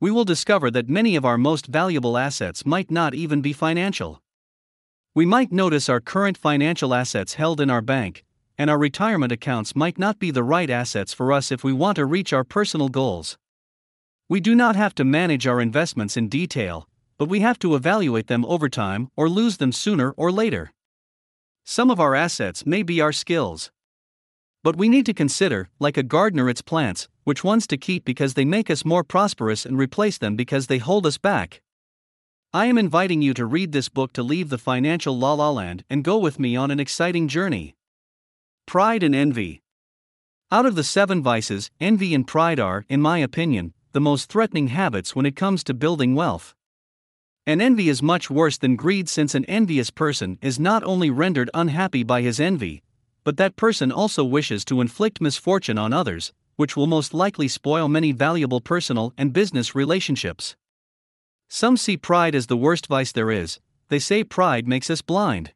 we 0.00 0.10
will 0.10 0.24
discover 0.24 0.70
that 0.70 0.88
many 0.88 1.14
of 1.14 1.24
our 1.26 1.36
most 1.36 1.66
valuable 1.66 2.16
assets 2.16 2.64
might 2.64 2.90
not 2.90 3.14
even 3.14 3.42
be 3.42 3.52
financial. 3.52 4.22
We 5.14 5.26
might 5.26 5.52
notice 5.52 5.90
our 5.90 6.00
current 6.00 6.38
financial 6.38 6.94
assets 6.94 7.34
held 7.34 7.60
in 7.60 7.68
our 7.68 7.82
bank, 7.82 8.24
and 8.58 8.68
our 8.68 8.78
retirement 8.78 9.32
accounts 9.32 9.76
might 9.76 9.98
not 9.98 10.18
be 10.18 10.32
the 10.32 10.42
right 10.42 10.68
assets 10.68 11.14
for 11.14 11.32
us 11.32 11.52
if 11.52 11.62
we 11.62 11.72
want 11.72 11.96
to 11.96 12.04
reach 12.04 12.32
our 12.32 12.44
personal 12.44 12.88
goals. 12.88 13.38
We 14.28 14.40
do 14.40 14.54
not 14.54 14.76
have 14.76 14.94
to 14.96 15.04
manage 15.04 15.46
our 15.46 15.60
investments 15.60 16.16
in 16.16 16.28
detail, 16.28 16.88
but 17.16 17.28
we 17.28 17.40
have 17.40 17.58
to 17.60 17.74
evaluate 17.74 18.26
them 18.26 18.44
over 18.44 18.68
time 18.68 19.10
or 19.16 19.28
lose 19.28 19.56
them 19.56 19.72
sooner 19.72 20.10
or 20.10 20.30
later. 20.30 20.72
Some 21.64 21.90
of 21.90 22.00
our 22.00 22.14
assets 22.14 22.66
may 22.66 22.82
be 22.82 23.00
our 23.00 23.12
skills. 23.12 23.70
But 24.64 24.76
we 24.76 24.88
need 24.88 25.06
to 25.06 25.14
consider, 25.14 25.68
like 25.78 25.96
a 25.96 26.02
gardener, 26.02 26.50
its 26.50 26.62
plants, 26.62 27.08
which 27.24 27.44
ones 27.44 27.66
to 27.68 27.76
keep 27.76 28.04
because 28.04 28.34
they 28.34 28.44
make 28.44 28.68
us 28.68 28.84
more 28.84 29.04
prosperous 29.04 29.64
and 29.64 29.78
replace 29.78 30.18
them 30.18 30.34
because 30.34 30.66
they 30.66 30.78
hold 30.78 31.06
us 31.06 31.16
back. 31.16 31.62
I 32.52 32.66
am 32.66 32.78
inviting 32.78 33.22
you 33.22 33.34
to 33.34 33.46
read 33.46 33.72
this 33.72 33.88
book 33.88 34.12
to 34.14 34.22
leave 34.22 34.48
the 34.48 34.58
financial 34.58 35.16
la 35.16 35.34
la 35.34 35.50
land 35.50 35.84
and 35.88 36.02
go 36.02 36.18
with 36.18 36.38
me 36.38 36.56
on 36.56 36.70
an 36.70 36.80
exciting 36.80 37.28
journey. 37.28 37.76
Pride 38.68 39.02
and 39.02 39.14
Envy. 39.14 39.62
Out 40.52 40.66
of 40.66 40.74
the 40.74 40.84
seven 40.84 41.22
vices, 41.22 41.70
envy 41.80 42.14
and 42.14 42.26
pride 42.26 42.60
are, 42.60 42.84
in 42.90 43.00
my 43.00 43.16
opinion, 43.16 43.72
the 43.92 44.00
most 44.00 44.30
threatening 44.30 44.66
habits 44.66 45.16
when 45.16 45.24
it 45.24 45.34
comes 45.34 45.64
to 45.64 45.72
building 45.72 46.14
wealth. 46.14 46.54
And 47.46 47.62
envy 47.62 47.88
is 47.88 48.02
much 48.02 48.28
worse 48.28 48.58
than 48.58 48.76
greed 48.76 49.08
since 49.08 49.34
an 49.34 49.46
envious 49.46 49.88
person 49.90 50.38
is 50.42 50.60
not 50.60 50.84
only 50.84 51.08
rendered 51.08 51.48
unhappy 51.54 52.02
by 52.02 52.20
his 52.20 52.38
envy, 52.38 52.82
but 53.24 53.38
that 53.38 53.56
person 53.56 53.90
also 53.90 54.22
wishes 54.22 54.66
to 54.66 54.82
inflict 54.82 55.18
misfortune 55.18 55.78
on 55.78 55.94
others, 55.94 56.34
which 56.56 56.76
will 56.76 56.86
most 56.86 57.14
likely 57.14 57.48
spoil 57.48 57.88
many 57.88 58.12
valuable 58.12 58.60
personal 58.60 59.14
and 59.16 59.32
business 59.32 59.74
relationships. 59.74 60.56
Some 61.48 61.78
see 61.78 61.96
pride 61.96 62.34
as 62.34 62.48
the 62.48 62.56
worst 62.58 62.86
vice 62.86 63.12
there 63.12 63.30
is, 63.30 63.60
they 63.88 63.98
say 63.98 64.24
pride 64.24 64.68
makes 64.68 64.90
us 64.90 65.00
blind. 65.00 65.54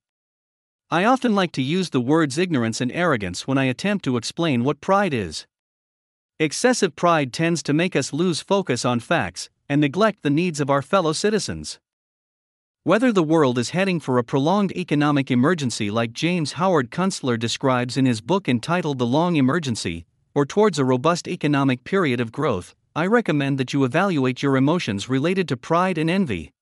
I 0.93 1.07
often 1.07 1.35
like 1.35 1.53
to 1.53 1.63
use 1.63 1.89
the 1.89 2.03
words 2.03 2.37
ignorance 2.37 2.79
and 2.79 2.93
arrogance 2.93 3.47
when 3.47 3.57
I 3.57 3.65
attempt 3.65 4.05
to 4.05 4.19
explain 4.19 4.63
what 4.63 4.83
pride 4.83 5.15
is. 5.15 5.47
Excessive 6.39 6.95
pride 6.95 7.33
tends 7.33 7.63
to 7.63 7.73
make 7.73 7.97
us 7.97 8.13
lose 8.13 8.43
focus 8.43 8.85
on 8.85 9.01
facts 9.01 9.49
and 9.71 9.81
neglect 9.81 10.23
the 10.23 10.29
needs 10.29 10.61
of 10.61 10.69
our 10.69 10.83
fellow 10.83 11.15
citizens. 11.15 11.81
Whether 12.83 13.11
the 13.11 13.23
world 13.23 13.57
is 13.57 13.71
heading 13.71 14.01
for 14.01 14.19
a 14.19 14.23
prolonged 14.23 14.71
economic 14.73 15.31
emergency 15.31 15.91
like 15.91 16.13
James 16.13 16.53
Howard 16.53 16.91
Kunstler 16.91 17.39
describes 17.39 17.97
in 17.97 18.05
his 18.05 18.21
book 18.21 18.47
entitled 18.47 18.99
The 18.99 19.07
Long 19.07 19.37
Emergency, 19.37 20.05
or 20.35 20.45
towards 20.45 20.79
a 20.79 20.85
robust 20.85 21.27
economic 21.27 21.85
period 21.85 22.21
of 22.21 22.33
growth, 22.33 22.75
I 22.95 23.07
recommend 23.07 23.57
that 23.57 23.73
you 23.73 23.85
evaluate 23.85 24.43
your 24.43 24.59
emotions 24.59 25.09
related 25.09 25.49
to 25.49 25.57
pride 25.57 25.97
and 25.97 26.11
envy. 26.11 26.53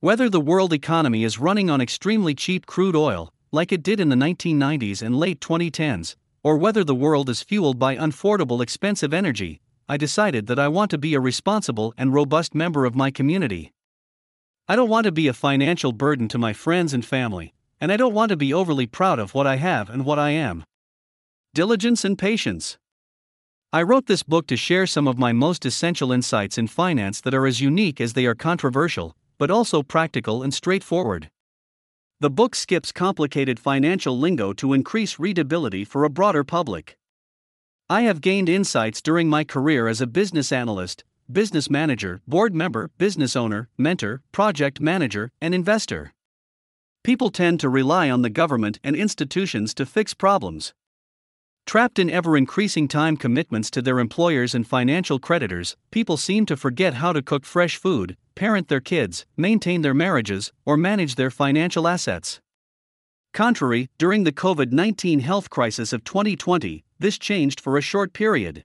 Whether 0.00 0.28
the 0.28 0.38
world 0.38 0.74
economy 0.74 1.24
is 1.24 1.40
running 1.40 1.70
on 1.70 1.80
extremely 1.80 2.34
cheap 2.34 2.66
crude 2.66 2.94
oil, 2.94 3.32
like 3.50 3.72
it 3.72 3.82
did 3.82 4.00
in 4.00 4.08
the 4.08 4.16
1990s 4.16 5.02
and 5.02 5.16
late 5.16 5.40
2010s, 5.40 6.16
or 6.42 6.56
whether 6.56 6.84
the 6.84 6.94
world 6.94 7.28
is 7.28 7.42
fueled 7.42 7.78
by 7.78 7.96
unaffordable 7.96 8.62
expensive 8.62 9.12
energy, 9.12 9.60
I 9.88 9.96
decided 9.96 10.46
that 10.46 10.58
I 10.58 10.68
want 10.68 10.90
to 10.90 10.98
be 10.98 11.14
a 11.14 11.20
responsible 11.20 11.94
and 11.96 12.12
robust 12.12 12.54
member 12.54 12.84
of 12.84 12.94
my 12.94 13.10
community. 13.10 13.72
I 14.68 14.76
don't 14.76 14.90
want 14.90 15.04
to 15.04 15.12
be 15.12 15.28
a 15.28 15.32
financial 15.32 15.92
burden 15.92 16.28
to 16.28 16.38
my 16.38 16.52
friends 16.52 16.92
and 16.92 17.04
family, 17.04 17.54
and 17.80 17.90
I 17.90 17.96
don't 17.96 18.12
want 18.12 18.28
to 18.28 18.36
be 18.36 18.52
overly 18.52 18.86
proud 18.86 19.18
of 19.18 19.34
what 19.34 19.46
I 19.46 19.56
have 19.56 19.88
and 19.88 20.04
what 20.04 20.18
I 20.18 20.30
am. 20.30 20.64
Diligence 21.54 22.04
and 22.04 22.18
patience. 22.18 22.76
I 23.72 23.82
wrote 23.82 24.06
this 24.06 24.22
book 24.22 24.46
to 24.48 24.56
share 24.56 24.86
some 24.86 25.08
of 25.08 25.18
my 25.18 25.32
most 25.32 25.64
essential 25.64 26.12
insights 26.12 26.58
in 26.58 26.66
finance 26.66 27.20
that 27.22 27.34
are 27.34 27.46
as 27.46 27.60
unique 27.60 28.00
as 28.00 28.12
they 28.12 28.26
are 28.26 28.34
controversial, 28.34 29.16
but 29.38 29.50
also 29.50 29.82
practical 29.82 30.42
and 30.42 30.52
straightforward. 30.52 31.30
The 32.20 32.30
book 32.30 32.56
skips 32.56 32.90
complicated 32.90 33.60
financial 33.60 34.18
lingo 34.18 34.52
to 34.54 34.72
increase 34.72 35.20
readability 35.20 35.84
for 35.84 36.02
a 36.02 36.10
broader 36.10 36.42
public. 36.42 36.98
I 37.88 38.02
have 38.02 38.20
gained 38.20 38.48
insights 38.48 39.00
during 39.00 39.28
my 39.28 39.44
career 39.44 39.86
as 39.86 40.00
a 40.00 40.06
business 40.08 40.50
analyst, 40.50 41.04
business 41.30 41.70
manager, 41.70 42.20
board 42.26 42.56
member, 42.56 42.90
business 42.98 43.36
owner, 43.36 43.68
mentor, 43.78 44.22
project 44.32 44.80
manager, 44.80 45.30
and 45.40 45.54
investor. 45.54 46.12
People 47.04 47.30
tend 47.30 47.60
to 47.60 47.68
rely 47.68 48.10
on 48.10 48.22
the 48.22 48.30
government 48.30 48.80
and 48.82 48.96
institutions 48.96 49.72
to 49.74 49.86
fix 49.86 50.12
problems. 50.12 50.74
Trapped 51.66 52.00
in 52.00 52.10
ever 52.10 52.36
increasing 52.36 52.88
time 52.88 53.16
commitments 53.16 53.70
to 53.70 53.80
their 53.80 54.00
employers 54.00 54.56
and 54.56 54.66
financial 54.66 55.20
creditors, 55.20 55.76
people 55.92 56.16
seem 56.16 56.46
to 56.46 56.56
forget 56.56 56.94
how 56.94 57.12
to 57.12 57.22
cook 57.22 57.44
fresh 57.44 57.76
food, 57.76 58.16
parent 58.38 58.68
their 58.68 58.80
kids, 58.80 59.26
maintain 59.36 59.82
their 59.82 59.92
marriages, 59.92 60.52
or 60.64 60.76
manage 60.76 61.16
their 61.16 61.28
financial 61.28 61.88
assets. 61.88 62.40
Contrary, 63.34 63.90
during 63.98 64.22
the 64.22 64.30
COVID 64.30 64.70
19 64.70 65.18
health 65.18 65.50
crisis 65.50 65.92
of 65.92 66.04
2020, 66.04 66.84
this 67.00 67.18
changed 67.18 67.58
for 67.58 67.76
a 67.76 67.82
short 67.82 68.12
period. 68.12 68.64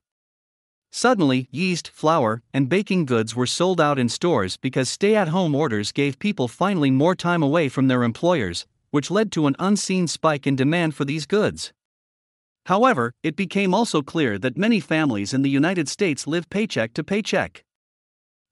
Suddenly, 0.92 1.48
yeast, 1.50 1.88
flour, 1.90 2.44
and 2.54 2.70
baking 2.70 3.06
goods 3.06 3.36
were 3.36 3.48
sold 3.48 3.82
out 3.82 3.98
in 3.98 4.10
stores 4.10 4.58
because 4.58 4.90
stay 4.90 5.16
at 5.16 5.30
home 5.30 5.56
orders 5.56 5.92
gave 5.92 6.20
people 6.20 6.48
finally 6.48 6.92
more 6.92 7.16
time 7.16 7.42
away 7.42 7.68
from 7.68 7.88
their 7.88 8.04
employers, 8.04 8.68
which 8.92 9.10
led 9.10 9.32
to 9.32 9.48
an 9.48 9.56
unseen 9.58 10.08
spike 10.08 10.46
in 10.46 10.56
demand 10.56 10.94
for 10.94 11.04
these 11.04 11.26
goods. 11.26 11.74
However, 12.68 13.12
it 13.24 13.36
became 13.36 13.74
also 13.74 14.04
clear 14.04 14.38
that 14.38 14.56
many 14.56 14.80
families 14.80 15.34
in 15.34 15.42
the 15.42 15.50
United 15.50 15.90
States 15.90 16.28
live 16.28 16.48
paycheck 16.52 16.94
to 16.94 17.04
paycheck. 17.04 17.64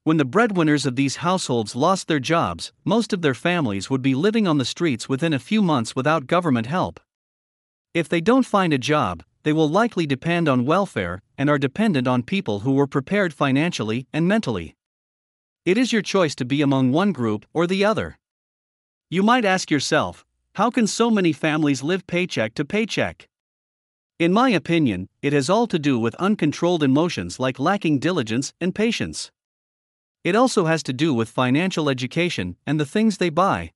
When 0.04 0.18
the 0.18 0.26
breadwinners 0.26 0.88
of 0.88 0.96
these 0.96 1.18
households 1.18 1.76
lost 1.76 2.08
their 2.08 2.20
jobs, 2.20 2.74
most 2.84 3.14
of 3.14 3.22
their 3.22 3.36
families 3.36 3.92
would 3.92 4.02
be 4.02 4.16
living 4.16 4.48
on 4.48 4.58
the 4.58 4.66
streets 4.66 5.08
within 5.08 5.32
a 5.32 5.38
few 5.38 5.62
months 5.62 5.96
without 5.96 6.26
government 6.26 6.66
help. 6.66 7.00
If 7.94 8.10
they 8.10 8.20
don't 8.20 8.48
find 8.48 8.74
a 8.74 8.80
job, 8.80 9.24
they 9.44 9.54
will 9.54 9.70
likely 9.70 10.08
depend 10.08 10.50
on 10.50 10.66
welfare 10.66 11.22
and 11.38 11.52
are 11.52 11.60
dependent 11.60 12.08
on 12.08 12.24
people 12.24 12.62
who 12.62 12.72
were 12.72 12.88
prepared 12.88 13.32
financially 13.32 14.08
and 14.12 14.28
mentally. 14.28 14.76
It 15.66 15.78
is 15.78 15.94
your 15.94 16.02
choice 16.02 16.34
to 16.36 16.46
be 16.46 16.64
among 16.64 16.92
one 16.92 17.12
group 17.12 17.46
or 17.54 17.68
the 17.68 17.86
other. 17.86 18.18
You 19.12 19.22
might 19.22 19.46
ask 19.46 19.70
yourself, 19.70 20.26
how 20.56 20.72
can 20.72 20.88
so 20.88 21.12
many 21.12 21.32
families 21.32 21.84
live 21.84 22.08
paycheck 22.08 22.56
to 22.56 22.66
paycheck? 22.66 23.28
In 24.18 24.34
my 24.34 24.50
opinion, 24.50 25.10
it 25.22 25.32
has 25.34 25.48
all 25.48 25.68
to 25.68 25.78
do 25.78 26.00
with 26.00 26.16
uncontrolled 26.16 26.82
emotions 26.82 27.40
like 27.40 27.60
lacking 27.60 28.00
diligence 28.00 28.52
and 28.60 28.74
patience. 28.74 29.32
It 30.24 30.36
also 30.36 30.66
has 30.66 30.84
to 30.84 30.94
do 30.94 31.14
with 31.14 31.30
financial 31.30 31.90
education 31.90 32.56
and 32.68 32.80
the 32.80 32.86
things 32.86 33.18
they 33.18 33.30
buy. 33.30 33.72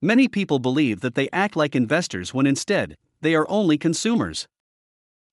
Many 0.00 0.26
people 0.28 0.58
believe 0.58 1.00
that 1.00 1.14
they 1.14 1.28
act 1.32 1.54
like 1.54 1.76
investors 1.76 2.32
when 2.32 2.46
instead, 2.46 2.96
they 3.20 3.34
are 3.34 3.46
only 3.50 3.76
consumers. 3.76 4.48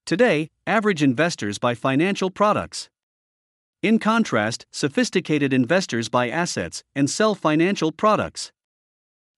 Today, 0.05 0.49
average 0.65 1.01
investors 1.01 1.57
buy 1.59 1.75
financial 1.75 2.29
products. 2.29 2.89
In 3.81 3.99
contrast, 3.99 4.65
sophisticated 4.71 5.53
investors 5.53 6.09
buy 6.09 6.29
assets 6.29 6.83
and 6.93 7.09
sell 7.09 7.33
financial 7.33 7.93
products. 7.93 8.51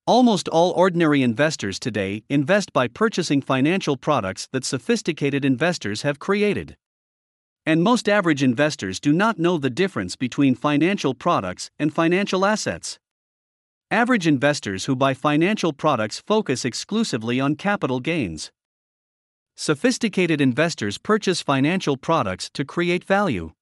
Almost 0.06 0.48
all 0.48 0.72
ordinary 0.72 1.22
investors 1.22 1.78
today 1.78 2.24
invest 2.28 2.72
by 2.72 2.88
purchasing 2.88 3.40
financial 3.42 3.96
products 3.96 4.48
that 4.50 4.64
sophisticated 4.64 5.44
investors 5.44 6.02
have 6.02 6.18
created. 6.18 6.76
And 7.66 7.82
most 7.82 8.08
average 8.08 8.42
investors 8.42 8.98
do 8.98 9.12
not 9.12 9.38
know 9.38 9.58
the 9.58 9.70
difference 9.70 10.16
between 10.16 10.54
financial 10.54 11.14
products 11.14 11.70
and 11.78 11.92
financial 11.92 12.44
assets. 12.46 12.98
Average 13.90 14.26
investors 14.26 14.86
who 14.86 14.96
buy 14.96 15.14
financial 15.14 15.72
products 15.72 16.22
focus 16.26 16.64
exclusively 16.64 17.38
on 17.38 17.56
capital 17.56 18.00
gains. 18.00 18.50
Sophisticated 19.56 20.40
investors 20.40 20.96
purchase 20.96 21.42
financial 21.42 21.96
products 21.98 22.48
to 22.54 22.64
create 22.64 23.04
value. 23.04 23.52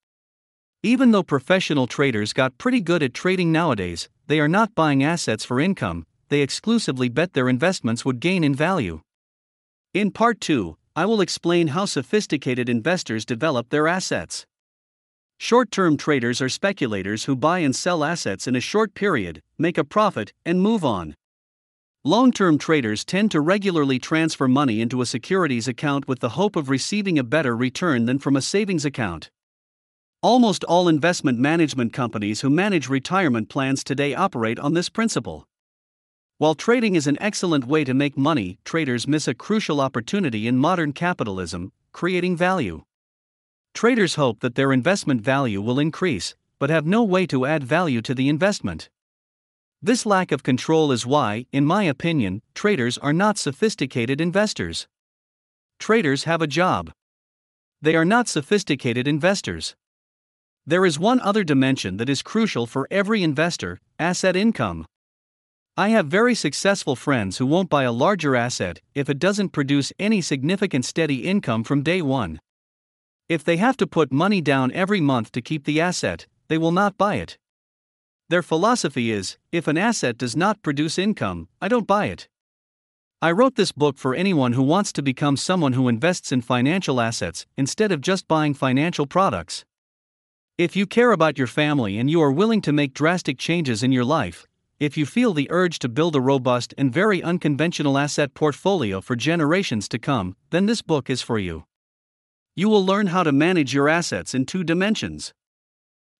Even 0.84 1.10
though 1.10 1.24
professional 1.24 1.88
traders 1.88 2.32
got 2.32 2.56
pretty 2.56 2.80
good 2.80 3.02
at 3.02 3.12
trading 3.12 3.50
nowadays, 3.50 4.08
they 4.28 4.38
are 4.38 4.46
not 4.46 4.76
buying 4.76 5.02
assets 5.02 5.44
for 5.44 5.58
income, 5.58 6.06
they 6.28 6.40
exclusively 6.40 7.08
bet 7.08 7.32
their 7.32 7.48
investments 7.48 8.04
would 8.04 8.20
gain 8.20 8.44
in 8.44 8.54
value. 8.54 9.00
In 9.92 10.12
part 10.12 10.40
2, 10.40 10.76
I 10.98 11.06
will 11.06 11.20
explain 11.20 11.68
how 11.68 11.84
sophisticated 11.84 12.68
investors 12.68 13.24
develop 13.24 13.68
their 13.68 13.86
assets. 13.86 14.46
Short 15.38 15.70
term 15.70 15.96
traders 15.96 16.42
are 16.42 16.48
speculators 16.48 17.22
who 17.22 17.36
buy 17.36 17.60
and 17.60 17.76
sell 17.76 18.02
assets 18.02 18.48
in 18.48 18.56
a 18.56 18.60
short 18.60 18.94
period, 18.94 19.40
make 19.58 19.78
a 19.78 19.84
profit, 19.84 20.32
and 20.44 20.60
move 20.60 20.84
on. 20.84 21.14
Long 22.02 22.32
term 22.32 22.58
traders 22.58 23.04
tend 23.04 23.30
to 23.30 23.40
regularly 23.40 24.00
transfer 24.00 24.48
money 24.48 24.80
into 24.80 25.00
a 25.00 25.06
securities 25.06 25.68
account 25.68 26.08
with 26.08 26.18
the 26.18 26.30
hope 26.30 26.56
of 26.56 26.68
receiving 26.68 27.16
a 27.16 27.22
better 27.22 27.56
return 27.56 28.06
than 28.06 28.18
from 28.18 28.34
a 28.34 28.42
savings 28.42 28.84
account. 28.84 29.30
Almost 30.20 30.64
all 30.64 30.88
investment 30.88 31.38
management 31.38 31.92
companies 31.92 32.40
who 32.40 32.50
manage 32.50 32.88
retirement 32.88 33.48
plans 33.48 33.84
today 33.84 34.16
operate 34.16 34.58
on 34.58 34.74
this 34.74 34.88
principle. 34.88 35.46
While 36.38 36.54
trading 36.54 36.94
is 36.94 37.08
an 37.08 37.20
excellent 37.20 37.66
way 37.66 37.82
to 37.82 37.92
make 37.92 38.16
money, 38.16 38.58
traders 38.64 39.08
miss 39.08 39.26
a 39.26 39.34
crucial 39.34 39.80
opportunity 39.80 40.46
in 40.46 40.56
modern 40.56 40.92
capitalism 40.92 41.72
creating 41.90 42.36
value. 42.36 42.84
Traders 43.74 44.14
hope 44.14 44.38
that 44.38 44.54
their 44.54 44.72
investment 44.72 45.20
value 45.20 45.60
will 45.60 45.80
increase, 45.80 46.36
but 46.60 46.70
have 46.70 46.86
no 46.86 47.02
way 47.02 47.26
to 47.26 47.44
add 47.44 47.64
value 47.64 48.00
to 48.02 48.14
the 48.14 48.28
investment. 48.28 48.88
This 49.82 50.06
lack 50.06 50.30
of 50.30 50.44
control 50.44 50.92
is 50.92 51.04
why, 51.04 51.46
in 51.50 51.64
my 51.64 51.82
opinion, 51.82 52.42
traders 52.54 52.98
are 52.98 53.12
not 53.12 53.36
sophisticated 53.36 54.20
investors. 54.20 54.86
Traders 55.80 56.22
have 56.22 56.40
a 56.40 56.46
job. 56.46 56.92
They 57.82 57.96
are 57.96 58.04
not 58.04 58.28
sophisticated 58.28 59.08
investors. 59.08 59.74
There 60.64 60.86
is 60.86 61.00
one 61.00 61.18
other 61.18 61.42
dimension 61.42 61.96
that 61.96 62.08
is 62.08 62.22
crucial 62.22 62.66
for 62.66 62.86
every 62.92 63.24
investor 63.24 63.80
asset 63.98 64.36
income. 64.36 64.86
I 65.78 65.90
have 65.90 66.08
very 66.08 66.34
successful 66.34 66.96
friends 66.96 67.38
who 67.38 67.46
won't 67.46 67.70
buy 67.70 67.84
a 67.84 67.92
larger 67.92 68.34
asset 68.34 68.80
if 68.96 69.08
it 69.08 69.20
doesn't 69.20 69.50
produce 69.50 69.92
any 69.96 70.20
significant 70.20 70.84
steady 70.84 71.24
income 71.24 71.62
from 71.62 71.84
day 71.84 72.02
one. 72.02 72.40
If 73.28 73.44
they 73.44 73.58
have 73.58 73.76
to 73.76 73.86
put 73.86 74.10
money 74.10 74.40
down 74.40 74.72
every 74.72 75.00
month 75.00 75.30
to 75.30 75.40
keep 75.40 75.66
the 75.66 75.80
asset, 75.80 76.26
they 76.48 76.58
will 76.58 76.72
not 76.72 76.98
buy 76.98 77.14
it. 77.14 77.38
Their 78.28 78.42
philosophy 78.42 79.12
is 79.12 79.38
if 79.52 79.68
an 79.68 79.78
asset 79.78 80.18
does 80.18 80.34
not 80.34 80.64
produce 80.64 80.98
income, 80.98 81.46
I 81.62 81.68
don't 81.68 81.86
buy 81.86 82.06
it. 82.06 82.26
I 83.22 83.30
wrote 83.30 83.54
this 83.54 83.70
book 83.70 83.98
for 83.98 84.16
anyone 84.16 84.54
who 84.54 84.64
wants 84.64 84.92
to 84.94 85.00
become 85.00 85.36
someone 85.36 85.74
who 85.74 85.86
invests 85.86 86.32
in 86.32 86.40
financial 86.40 87.00
assets 87.00 87.46
instead 87.56 87.92
of 87.92 88.00
just 88.00 88.26
buying 88.26 88.52
financial 88.52 89.06
products. 89.06 89.64
If 90.58 90.74
you 90.74 90.86
care 90.86 91.12
about 91.12 91.38
your 91.38 91.46
family 91.46 91.98
and 91.98 92.10
you 92.10 92.20
are 92.20 92.32
willing 92.32 92.62
to 92.62 92.72
make 92.72 92.94
drastic 92.94 93.38
changes 93.38 93.84
in 93.84 93.92
your 93.92 94.04
life, 94.04 94.44
if 94.80 94.96
you 94.96 95.04
feel 95.04 95.34
the 95.34 95.50
urge 95.50 95.80
to 95.80 95.88
build 95.88 96.14
a 96.14 96.20
robust 96.20 96.72
and 96.78 96.92
very 96.92 97.20
unconventional 97.22 97.98
asset 97.98 98.32
portfolio 98.34 99.00
for 99.00 99.16
generations 99.16 99.88
to 99.88 99.98
come, 99.98 100.36
then 100.50 100.66
this 100.66 100.82
book 100.82 101.10
is 101.10 101.20
for 101.20 101.38
you. 101.38 101.64
You 102.54 102.68
will 102.68 102.84
learn 102.84 103.08
how 103.08 103.24
to 103.24 103.32
manage 103.32 103.74
your 103.74 103.88
assets 103.88 104.34
in 104.34 104.46
two 104.46 104.62
dimensions. 104.62 105.34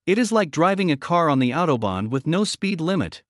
It 0.07 0.19
is 0.19 0.33
like 0.33 0.50
driving 0.50 0.91
a 0.91 0.97
car 0.97 1.29
on 1.29 1.38
the 1.38 1.50
Autobahn 1.50 2.11
with 2.11 2.27
no 2.27 2.43
speed 2.43 2.81
limit. 2.81 3.23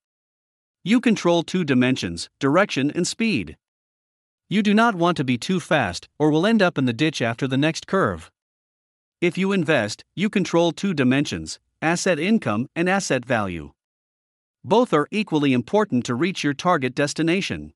You 0.83 1.01
control 1.01 1.43
two 1.43 1.65
dimensions 1.65 2.31
direction 2.39 2.91
and 2.91 3.07
speed. 3.07 3.57
You 4.49 4.63
do 4.63 4.73
not 4.73 4.95
want 4.95 5.19
to 5.19 5.25
be 5.25 5.37
too 5.37 5.61
fast, 5.61 6.09
or 6.19 6.31
will 6.31 6.47
end 6.47 6.63
up 6.63 6.79
in 6.79 6.87
the 6.87 6.95
ditch 6.95 7.21
after 7.21 7.47
the 7.47 7.59
next 7.59 7.87
curve. 7.87 8.31
If 9.21 9.37
you 9.37 9.53
invest, 9.53 10.05
you 10.17 10.31
control 10.31 10.73
two 10.73 10.95
dimensions 10.95 11.59
asset 11.83 12.19
income 12.19 12.67
and 12.75 12.89
asset 12.89 13.25
value. 13.25 13.73
Both 14.65 14.93
are 14.93 15.09
equally 15.11 15.53
important 15.53 16.05
to 16.07 16.15
reach 16.15 16.43
your 16.43 16.55
target 16.55 16.95
destination. 16.95 17.73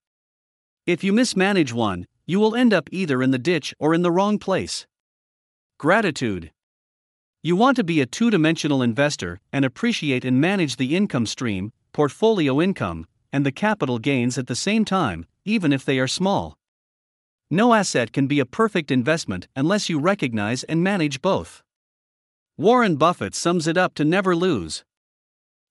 If 0.87 1.05
you 1.05 1.13
mismanage 1.13 1.73
one, 1.73 2.07
you 2.27 2.41
will 2.41 2.57
end 2.57 2.75
up 2.75 2.89
either 2.91 3.23
in 3.23 3.31
the 3.31 3.39
ditch 3.39 3.75
or 3.79 3.95
in 3.95 4.03
the 4.03 4.11
wrong 4.11 4.39
place. 4.39 4.87
Gratitude. 5.79 6.53
You 7.43 7.57
want 7.57 7.77
to 7.77 7.85
be 7.85 8.01
a 8.01 8.07
two 8.07 8.31
dimensional 8.31 8.83
investor 8.83 9.41
and 9.53 9.65
appreciate 9.65 10.25
and 10.25 10.41
manage 10.41 10.77
the 10.77 10.95
income 10.97 11.27
stream, 11.27 11.73
portfolio 11.93 12.61
income, 12.61 13.07
and 13.33 13.47
the 13.47 13.53
capital 13.53 13.99
gains 13.99 14.39
at 14.39 14.47
the 14.47 14.55
same 14.55 14.85
time, 14.85 15.27
even 15.45 15.73
if 15.73 15.85
they 15.85 15.99
are 15.99 16.07
small. 16.07 16.57
No 17.51 17.75
asset 17.75 18.13
can 18.13 18.27
be 18.27 18.41
a 18.41 18.47
perfect 18.47 18.91
investment 18.91 19.49
unless 19.55 19.89
you 19.89 19.99
recognize 19.99 20.63
and 20.65 20.83
manage 20.83 21.21
both. 21.21 21.63
Warren 22.57 22.97
Buffett 22.97 23.35
sums 23.35 23.67
it 23.67 23.77
up 23.77 23.95
to 23.95 24.05
never 24.05 24.37
lose. 24.37 24.85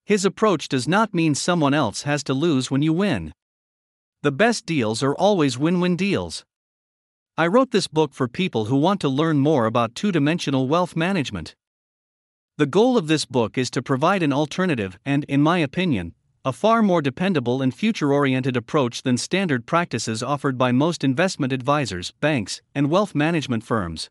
His 0.05 0.25
approach 0.25 0.67
does 0.67 0.88
not 0.88 1.13
mean 1.13 1.36
someone 1.36 1.74
else 1.74 2.03
has 2.03 2.24
to 2.24 2.34
lose 2.34 2.70
when 2.70 2.81
you 2.81 2.93
win. 2.93 3.34
The 4.24 4.31
best 4.31 4.65
deals 4.65 5.01
are 5.01 5.15
always 5.15 5.58
win 5.58 5.79
win 5.79 5.96
deals. 5.96 6.46
I 7.38 7.48
wrote 7.48 7.72
this 7.72 7.88
book 7.88 8.13
for 8.13 8.27
people 8.27 8.65
who 8.65 8.75
want 8.75 9.01
to 9.01 9.10
learn 9.10 9.39
more 9.39 9.65
about 9.65 9.96
two 9.96 10.12
dimensional 10.12 10.67
wealth 10.67 10.96
management. 10.96 11.55
The 12.58 12.65
goal 12.65 12.98
of 12.98 13.08
this 13.08 13.25
book 13.25 13.58
is 13.58 13.72
to 13.72 13.81
provide 13.81 14.22
an 14.22 14.34
alternative 14.34 15.00
and, 15.05 15.24
in 15.25 15.41
my 15.41 15.60
opinion, 15.60 16.13
a 16.43 16.51
far 16.51 16.81
more 16.81 17.01
dependable 17.01 17.62
and 17.62 17.74
future 17.74 18.12
oriented 18.12 18.58
approach 18.58 19.03
than 19.03 19.17
standard 19.17 19.65
practices 19.65 20.22
offered 20.22 20.58
by 20.58 20.72
most 20.72 21.03
investment 21.03 21.53
advisors, 21.53 22.11
banks, 22.20 22.61
and 22.75 22.90
wealth 22.90 23.16
management 23.16 23.64
firms. 23.64 24.09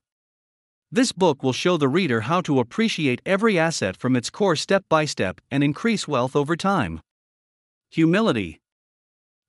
This 0.93 1.13
book 1.13 1.45
will 1.45 1.53
show 1.53 1.77
the 1.77 1.89
reader 1.89 2.23
how 2.23 2.41
to 2.41 2.59
appreciate 2.59 3.23
every 3.25 3.57
asset 3.57 3.97
from 3.97 4.17
its 4.17 4.29
core 4.29 4.57
step 4.57 4.85
by 4.89 5.05
step 5.05 5.41
and 5.49 5.63
increase 5.63 6.09
wealth 6.09 6.35
over 6.35 6.57
time. 6.57 7.01
Humility. 7.93 8.61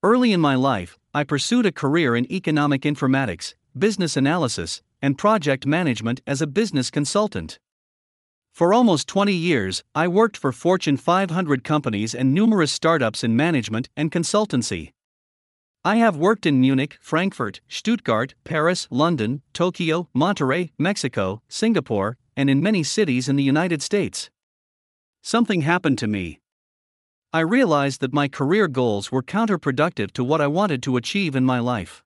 Early 0.04 0.34
in 0.34 0.40
my 0.40 0.54
life, 0.54 1.00
I 1.16 1.24
pursued 1.24 1.66
a 1.66 1.72
career 1.72 2.16
in 2.16 2.32
economic 2.32 2.84
informatics, 2.84 3.56
business 3.76 4.16
analysis, 4.16 4.84
and 5.02 5.18
project 5.18 5.66
management 5.66 6.22
as 6.28 6.44
a 6.44 6.48
business 6.48 6.92
consultant. 6.92 7.58
For 8.54 8.72
almost 8.72 9.08
20 9.08 9.34
years, 9.34 9.84
I 9.96 10.08
worked 10.08 10.38
for 10.38 10.52
Fortune 10.52 10.98
500 10.98 11.64
companies 11.64 12.14
and 12.14 12.36
numerous 12.36 12.72
startups 12.72 13.24
in 13.24 13.36
management 13.36 13.90
and 13.98 14.12
consultancy. 14.12 14.92
I 15.84 15.96
have 15.96 16.16
worked 16.16 16.46
in 16.46 16.62
Munich, 16.62 17.00
Frankfurt, 17.02 17.60
Stuttgart, 17.68 18.36
Paris, 18.44 18.88
London, 18.92 19.42
Tokyo, 19.52 20.10
Monterrey, 20.16 20.70
Mexico, 20.78 21.42
Singapore, 21.48 22.18
and 22.38 22.52
in 22.52 22.62
many 22.62 22.84
cities 22.84 23.28
in 23.28 23.36
the 23.36 23.44
United 23.44 23.82
States. 23.82 24.30
Something 25.24 25.62
happened 25.62 25.98
to 25.98 26.06
me. 26.06 26.40
I 27.34 27.40
realized 27.40 28.00
that 28.02 28.14
my 28.14 28.28
career 28.28 28.68
goals 28.68 29.12
were 29.12 29.24
counterproductive 29.24 30.12
to 30.12 30.24
what 30.24 30.40
I 30.40 30.46
wanted 30.46 30.84
to 30.84 30.98
achieve 30.98 31.36
in 31.36 31.46
my 31.46 31.58
life. 31.58 32.04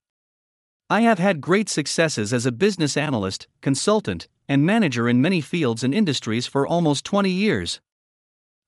I 0.90 1.02
have 1.02 1.20
had 1.20 1.42
great 1.42 1.68
successes 1.68 2.32
as 2.32 2.46
a 2.46 2.54
business 2.54 2.96
analyst, 2.96 3.50
consultant, 3.60 4.30
and 4.48 4.66
manager 4.66 5.10
in 5.10 5.22
many 5.22 5.42
fields 5.42 5.84
and 5.84 5.94
industries 5.94 6.48
for 6.48 6.66
almost 6.66 7.04
20 7.04 7.30
years. 7.30 7.82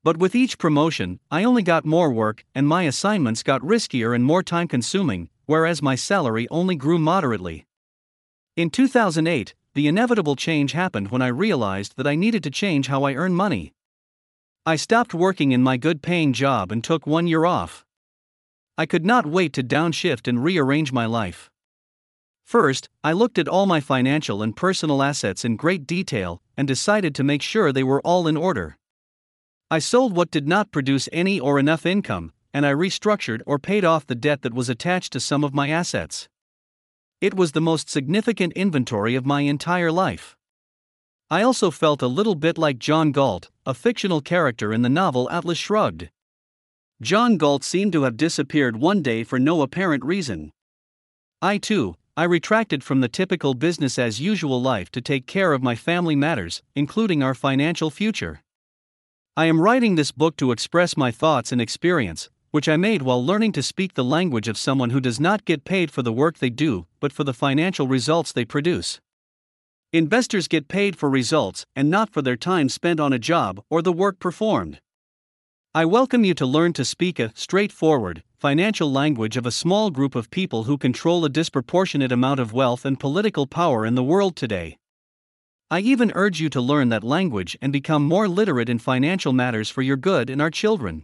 But 0.08 0.16
with 0.16 0.36
each 0.36 0.58
promotion, 0.58 1.20
I 1.30 1.44
only 1.44 1.62
got 1.62 1.84
more 1.84 2.10
work, 2.14 2.46
and 2.56 2.66
my 2.66 2.84
assignments 2.84 3.44
got 3.44 3.60
riskier 3.60 4.16
and 4.16 4.24
more 4.24 4.42
time 4.42 4.70
consuming, 4.70 5.28
whereas 5.48 5.82
my 5.82 5.96
salary 5.96 6.48
only 6.50 6.78
grew 6.78 6.98
moderately. 6.98 7.66
In 8.56 8.70
2008, 8.70 9.54
the 9.74 9.86
inevitable 9.86 10.38
change 10.38 10.72
happened 10.72 11.12
when 11.12 11.22
I 11.22 11.28
realized 11.28 11.98
that 11.98 12.08
I 12.08 12.16
needed 12.16 12.42
to 12.44 12.50
change 12.50 12.88
how 12.88 13.04
I 13.04 13.16
earn 13.16 13.34
money. 13.34 13.74
I 14.66 14.78
stopped 14.78 15.14
working 15.14 15.52
in 15.52 15.62
my 15.62 15.76
good 15.76 16.02
paying 16.02 16.32
job 16.32 16.72
and 16.72 16.82
took 16.82 17.06
one 17.06 17.28
year 17.28 17.44
off. 17.44 17.86
I 18.78 18.86
could 18.86 19.06
not 19.06 19.26
wait 19.26 19.52
to 19.56 19.62
downshift 19.62 20.26
and 20.26 20.42
rearrange 20.42 20.94
my 20.94 21.06
life. 21.06 21.52
First, 22.46 22.88
I 23.04 23.12
looked 23.12 23.38
at 23.38 23.50
all 23.50 23.66
my 23.66 23.82
financial 23.82 24.42
and 24.42 24.56
personal 24.56 25.04
assets 25.04 25.44
in 25.44 25.58
great 25.58 25.86
detail 25.86 26.42
and 26.56 26.66
decided 26.66 27.14
to 27.16 27.26
make 27.26 27.42
sure 27.42 27.74
they 27.74 27.84
were 27.84 28.02
all 28.04 28.26
in 28.26 28.38
order. 28.38 28.78
I 29.70 29.80
sold 29.80 30.16
what 30.16 30.32
did 30.32 30.48
not 30.48 30.72
produce 30.72 31.10
any 31.12 31.42
or 31.42 31.60
enough 31.60 31.86
income, 31.86 32.32
and 32.54 32.66
I 32.66 32.72
restructured 32.72 33.42
or 33.46 33.60
paid 33.60 33.84
off 33.84 34.08
the 34.08 34.16
debt 34.16 34.42
that 34.44 34.54
was 34.54 34.70
attached 34.70 35.12
to 35.12 35.20
some 35.20 35.44
of 35.44 35.54
my 35.54 35.70
assets. 35.70 36.30
It 37.20 37.34
was 37.34 37.52
the 37.52 37.60
most 37.60 37.90
significant 37.90 38.54
inventory 38.54 39.16
of 39.16 39.26
my 39.26 39.42
entire 39.42 39.92
life. 39.92 40.38
I 41.30 41.42
also 41.42 41.70
felt 41.70 42.02
a 42.02 42.08
little 42.08 42.36
bit 42.36 42.58
like 42.58 42.80
John 42.80 43.12
Galt, 43.12 43.50
a 43.66 43.74
fictional 43.74 44.22
character 44.22 44.72
in 44.72 44.84
the 44.84 44.90
novel 44.90 45.30
Atlas 45.30 45.58
Shrugged. 45.58 46.12
John 47.02 47.36
Galt 47.36 47.66
seemed 47.66 47.92
to 47.92 48.04
have 48.04 48.16
disappeared 48.16 48.78
one 48.78 49.02
day 49.02 49.26
for 49.26 49.38
no 49.38 49.62
apparent 49.62 50.06
reason. 50.06 50.54
I 51.42 51.58
too, 51.58 51.96
I 52.16 52.24
retracted 52.24 52.86
from 52.86 53.02
the 53.02 53.10
typical 53.10 53.54
business 53.54 54.00
as 54.00 54.22
usual 54.22 54.62
life 54.62 54.90
to 54.92 55.02
take 55.02 55.28
care 55.28 55.52
of 55.52 55.62
my 55.62 55.76
family 55.76 56.16
matters, 56.16 56.64
including 56.74 57.22
our 57.22 57.36
financial 57.36 57.90
future. 57.90 58.42
I 59.40 59.46
am 59.46 59.62
writing 59.62 59.94
this 59.94 60.12
book 60.12 60.36
to 60.38 60.52
express 60.52 60.98
my 60.98 61.12
thoughts 61.12 61.52
and 61.52 61.62
experience, 61.62 62.28
which 62.50 62.68
I 62.68 62.76
made 62.76 63.04
while 63.04 63.24
learning 63.24 63.52
to 63.52 63.62
speak 63.62 63.94
the 63.94 64.04
language 64.04 64.48
of 64.48 64.58
someone 64.58 64.90
who 64.90 65.00
does 65.00 65.20
not 65.20 65.46
get 65.46 65.64
paid 65.64 65.92
for 65.92 66.02
the 66.02 66.12
work 66.12 66.40
they 66.40 66.50
do, 66.50 66.88
but 67.00 67.14
for 67.14 67.24
the 67.24 67.36
financial 67.36 67.88
results 67.88 68.32
they 68.32 68.46
produce. 68.46 69.00
Investors 69.94 70.48
get 70.48 70.68
paid 70.68 70.96
for 70.96 71.08
results 71.08 71.68
and 71.76 71.88
not 71.88 72.10
for 72.10 72.24
their 72.24 72.36
time 72.36 72.68
spent 72.68 73.00
on 73.00 73.14
a 73.14 73.20
job 73.20 73.62
or 73.70 73.84
the 73.84 73.94
work 73.94 74.18
performed. 74.18 74.82
I 75.72 75.86
welcome 75.86 76.24
you 76.24 76.34
to 76.34 76.46
learn 76.48 76.74
to 76.74 76.84
speak 76.84 77.20
a 77.20 77.32
straightforward, 77.36 78.24
financial 78.40 78.92
language 78.92 79.38
of 79.38 79.46
a 79.46 79.52
small 79.52 79.92
group 79.92 80.16
of 80.16 80.32
people 80.32 80.64
who 80.64 80.80
control 80.80 81.24
a 81.24 81.30
disproportionate 81.30 82.12
amount 82.12 82.40
of 82.40 82.54
wealth 82.54 82.86
and 82.86 83.00
political 83.00 83.46
power 83.46 83.86
in 83.86 83.94
the 83.94 84.04
world 84.04 84.36
today. 84.36 84.80
I 85.70 85.82
even 85.82 86.14
urge 86.16 86.40
you 86.40 86.50
to 86.52 86.62
learn 86.62 86.88
that 86.90 87.04
language 87.04 87.58
and 87.62 87.74
become 87.74 88.04
more 88.06 88.30
literate 88.30 88.70
in 88.70 88.80
financial 88.80 89.34
matters 89.34 89.70
for 89.70 89.82
your 89.82 89.98
good 89.98 90.30
and 90.30 90.42
our 90.42 90.50
children. 90.50 91.04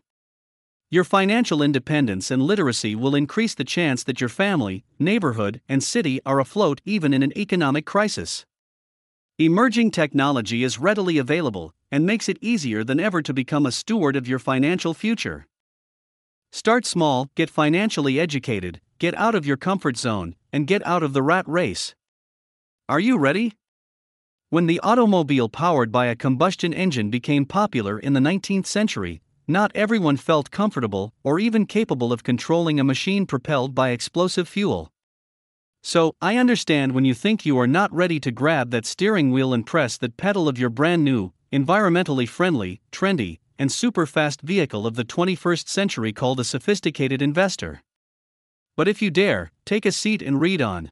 Your 0.90 1.04
financial 1.04 1.62
independence 1.62 2.32
and 2.32 2.42
literacy 2.42 2.96
will 2.96 3.14
increase 3.14 3.56
the 3.56 3.66
chance 3.66 4.06
that 4.06 4.22
your 4.22 4.30
family, 4.30 4.86
neighborhood, 4.98 5.60
and 5.68 5.84
city 5.84 6.22
are 6.26 6.40
afloat 6.40 6.80
even 6.86 7.14
in 7.14 7.24
an 7.24 7.38
economic 7.38 7.86
crisis. 7.86 8.46
Emerging 9.38 9.92
technology 9.92 10.64
is 10.64 10.80
readily 10.80 11.18
available 11.18 11.74
and 11.92 12.06
makes 12.06 12.30
it 12.30 12.38
easier 12.40 12.86
than 12.86 13.02
ever 13.02 13.22
to 13.22 13.34
become 13.34 13.66
a 13.66 13.72
steward 13.72 14.16
of 14.16 14.30
your 14.30 14.40
financial 14.40 14.94
future. 14.94 15.46
Start 16.54 16.86
small, 16.86 17.30
get 17.36 17.50
financially 17.50 18.18
educated, 18.18 18.80
get 18.98 19.14
out 19.16 19.36
of 19.36 19.46
your 19.46 19.58
comfort 19.58 19.98
zone, 19.98 20.36
and 20.54 20.68
get 20.68 20.86
out 20.88 21.04
of 21.04 21.12
the 21.12 21.24
rat 21.24 21.46
race. 21.50 21.96
Are 22.88 23.00
you 23.00 23.18
ready? 23.18 23.54
When 24.54 24.68
the 24.68 24.80
automobile 24.82 25.50
powered 25.50 25.92
by 25.92 26.06
a 26.06 26.16
combustion 26.16 26.76
engine 26.76 27.10
became 27.10 27.44
popular 27.44 27.98
in 27.98 28.14
the 28.14 28.20
19th 28.20 28.68
century, 28.68 29.20
not 29.48 29.72
everyone 29.74 30.16
felt 30.16 30.52
comfortable 30.52 31.12
or 31.24 31.40
even 31.40 31.66
capable 31.66 32.14
of 32.14 32.24
controlling 32.24 32.80
a 32.80 32.84
machine 32.84 33.26
propelled 33.26 33.74
by 33.74 33.90
explosive 33.90 34.48
fuel. 34.48 34.92
So, 35.82 36.14
I 36.22 36.38
understand 36.38 36.92
when 36.92 37.04
you 37.04 37.16
think 37.16 37.48
you 37.48 37.58
are 37.58 37.66
not 37.66 37.92
ready 37.92 38.20
to 38.20 38.30
grab 38.30 38.70
that 38.70 38.86
steering 38.86 39.32
wheel 39.32 39.56
and 39.56 39.66
press 39.66 39.98
that 39.98 40.18
pedal 40.18 40.48
of 40.48 40.60
your 40.60 40.70
brand 40.70 41.04
new, 41.04 41.34
environmentally 41.52 42.30
friendly, 42.30 42.80
trendy, 42.92 43.40
and 43.58 43.72
super 43.72 44.06
fast 44.06 44.44
vehicle 44.44 44.86
of 44.86 44.94
the 44.94 45.04
21st 45.04 45.68
century 45.68 46.14
called 46.14 46.40
a 46.40 46.44
sophisticated 46.44 47.24
investor. 47.24 47.82
But 48.78 48.88
if 48.88 49.02
you 49.02 49.10
dare, 49.10 49.52
take 49.66 49.88
a 49.88 49.92
seat 49.92 50.22
and 50.22 50.40
read 50.40 50.62
on. 50.62 50.92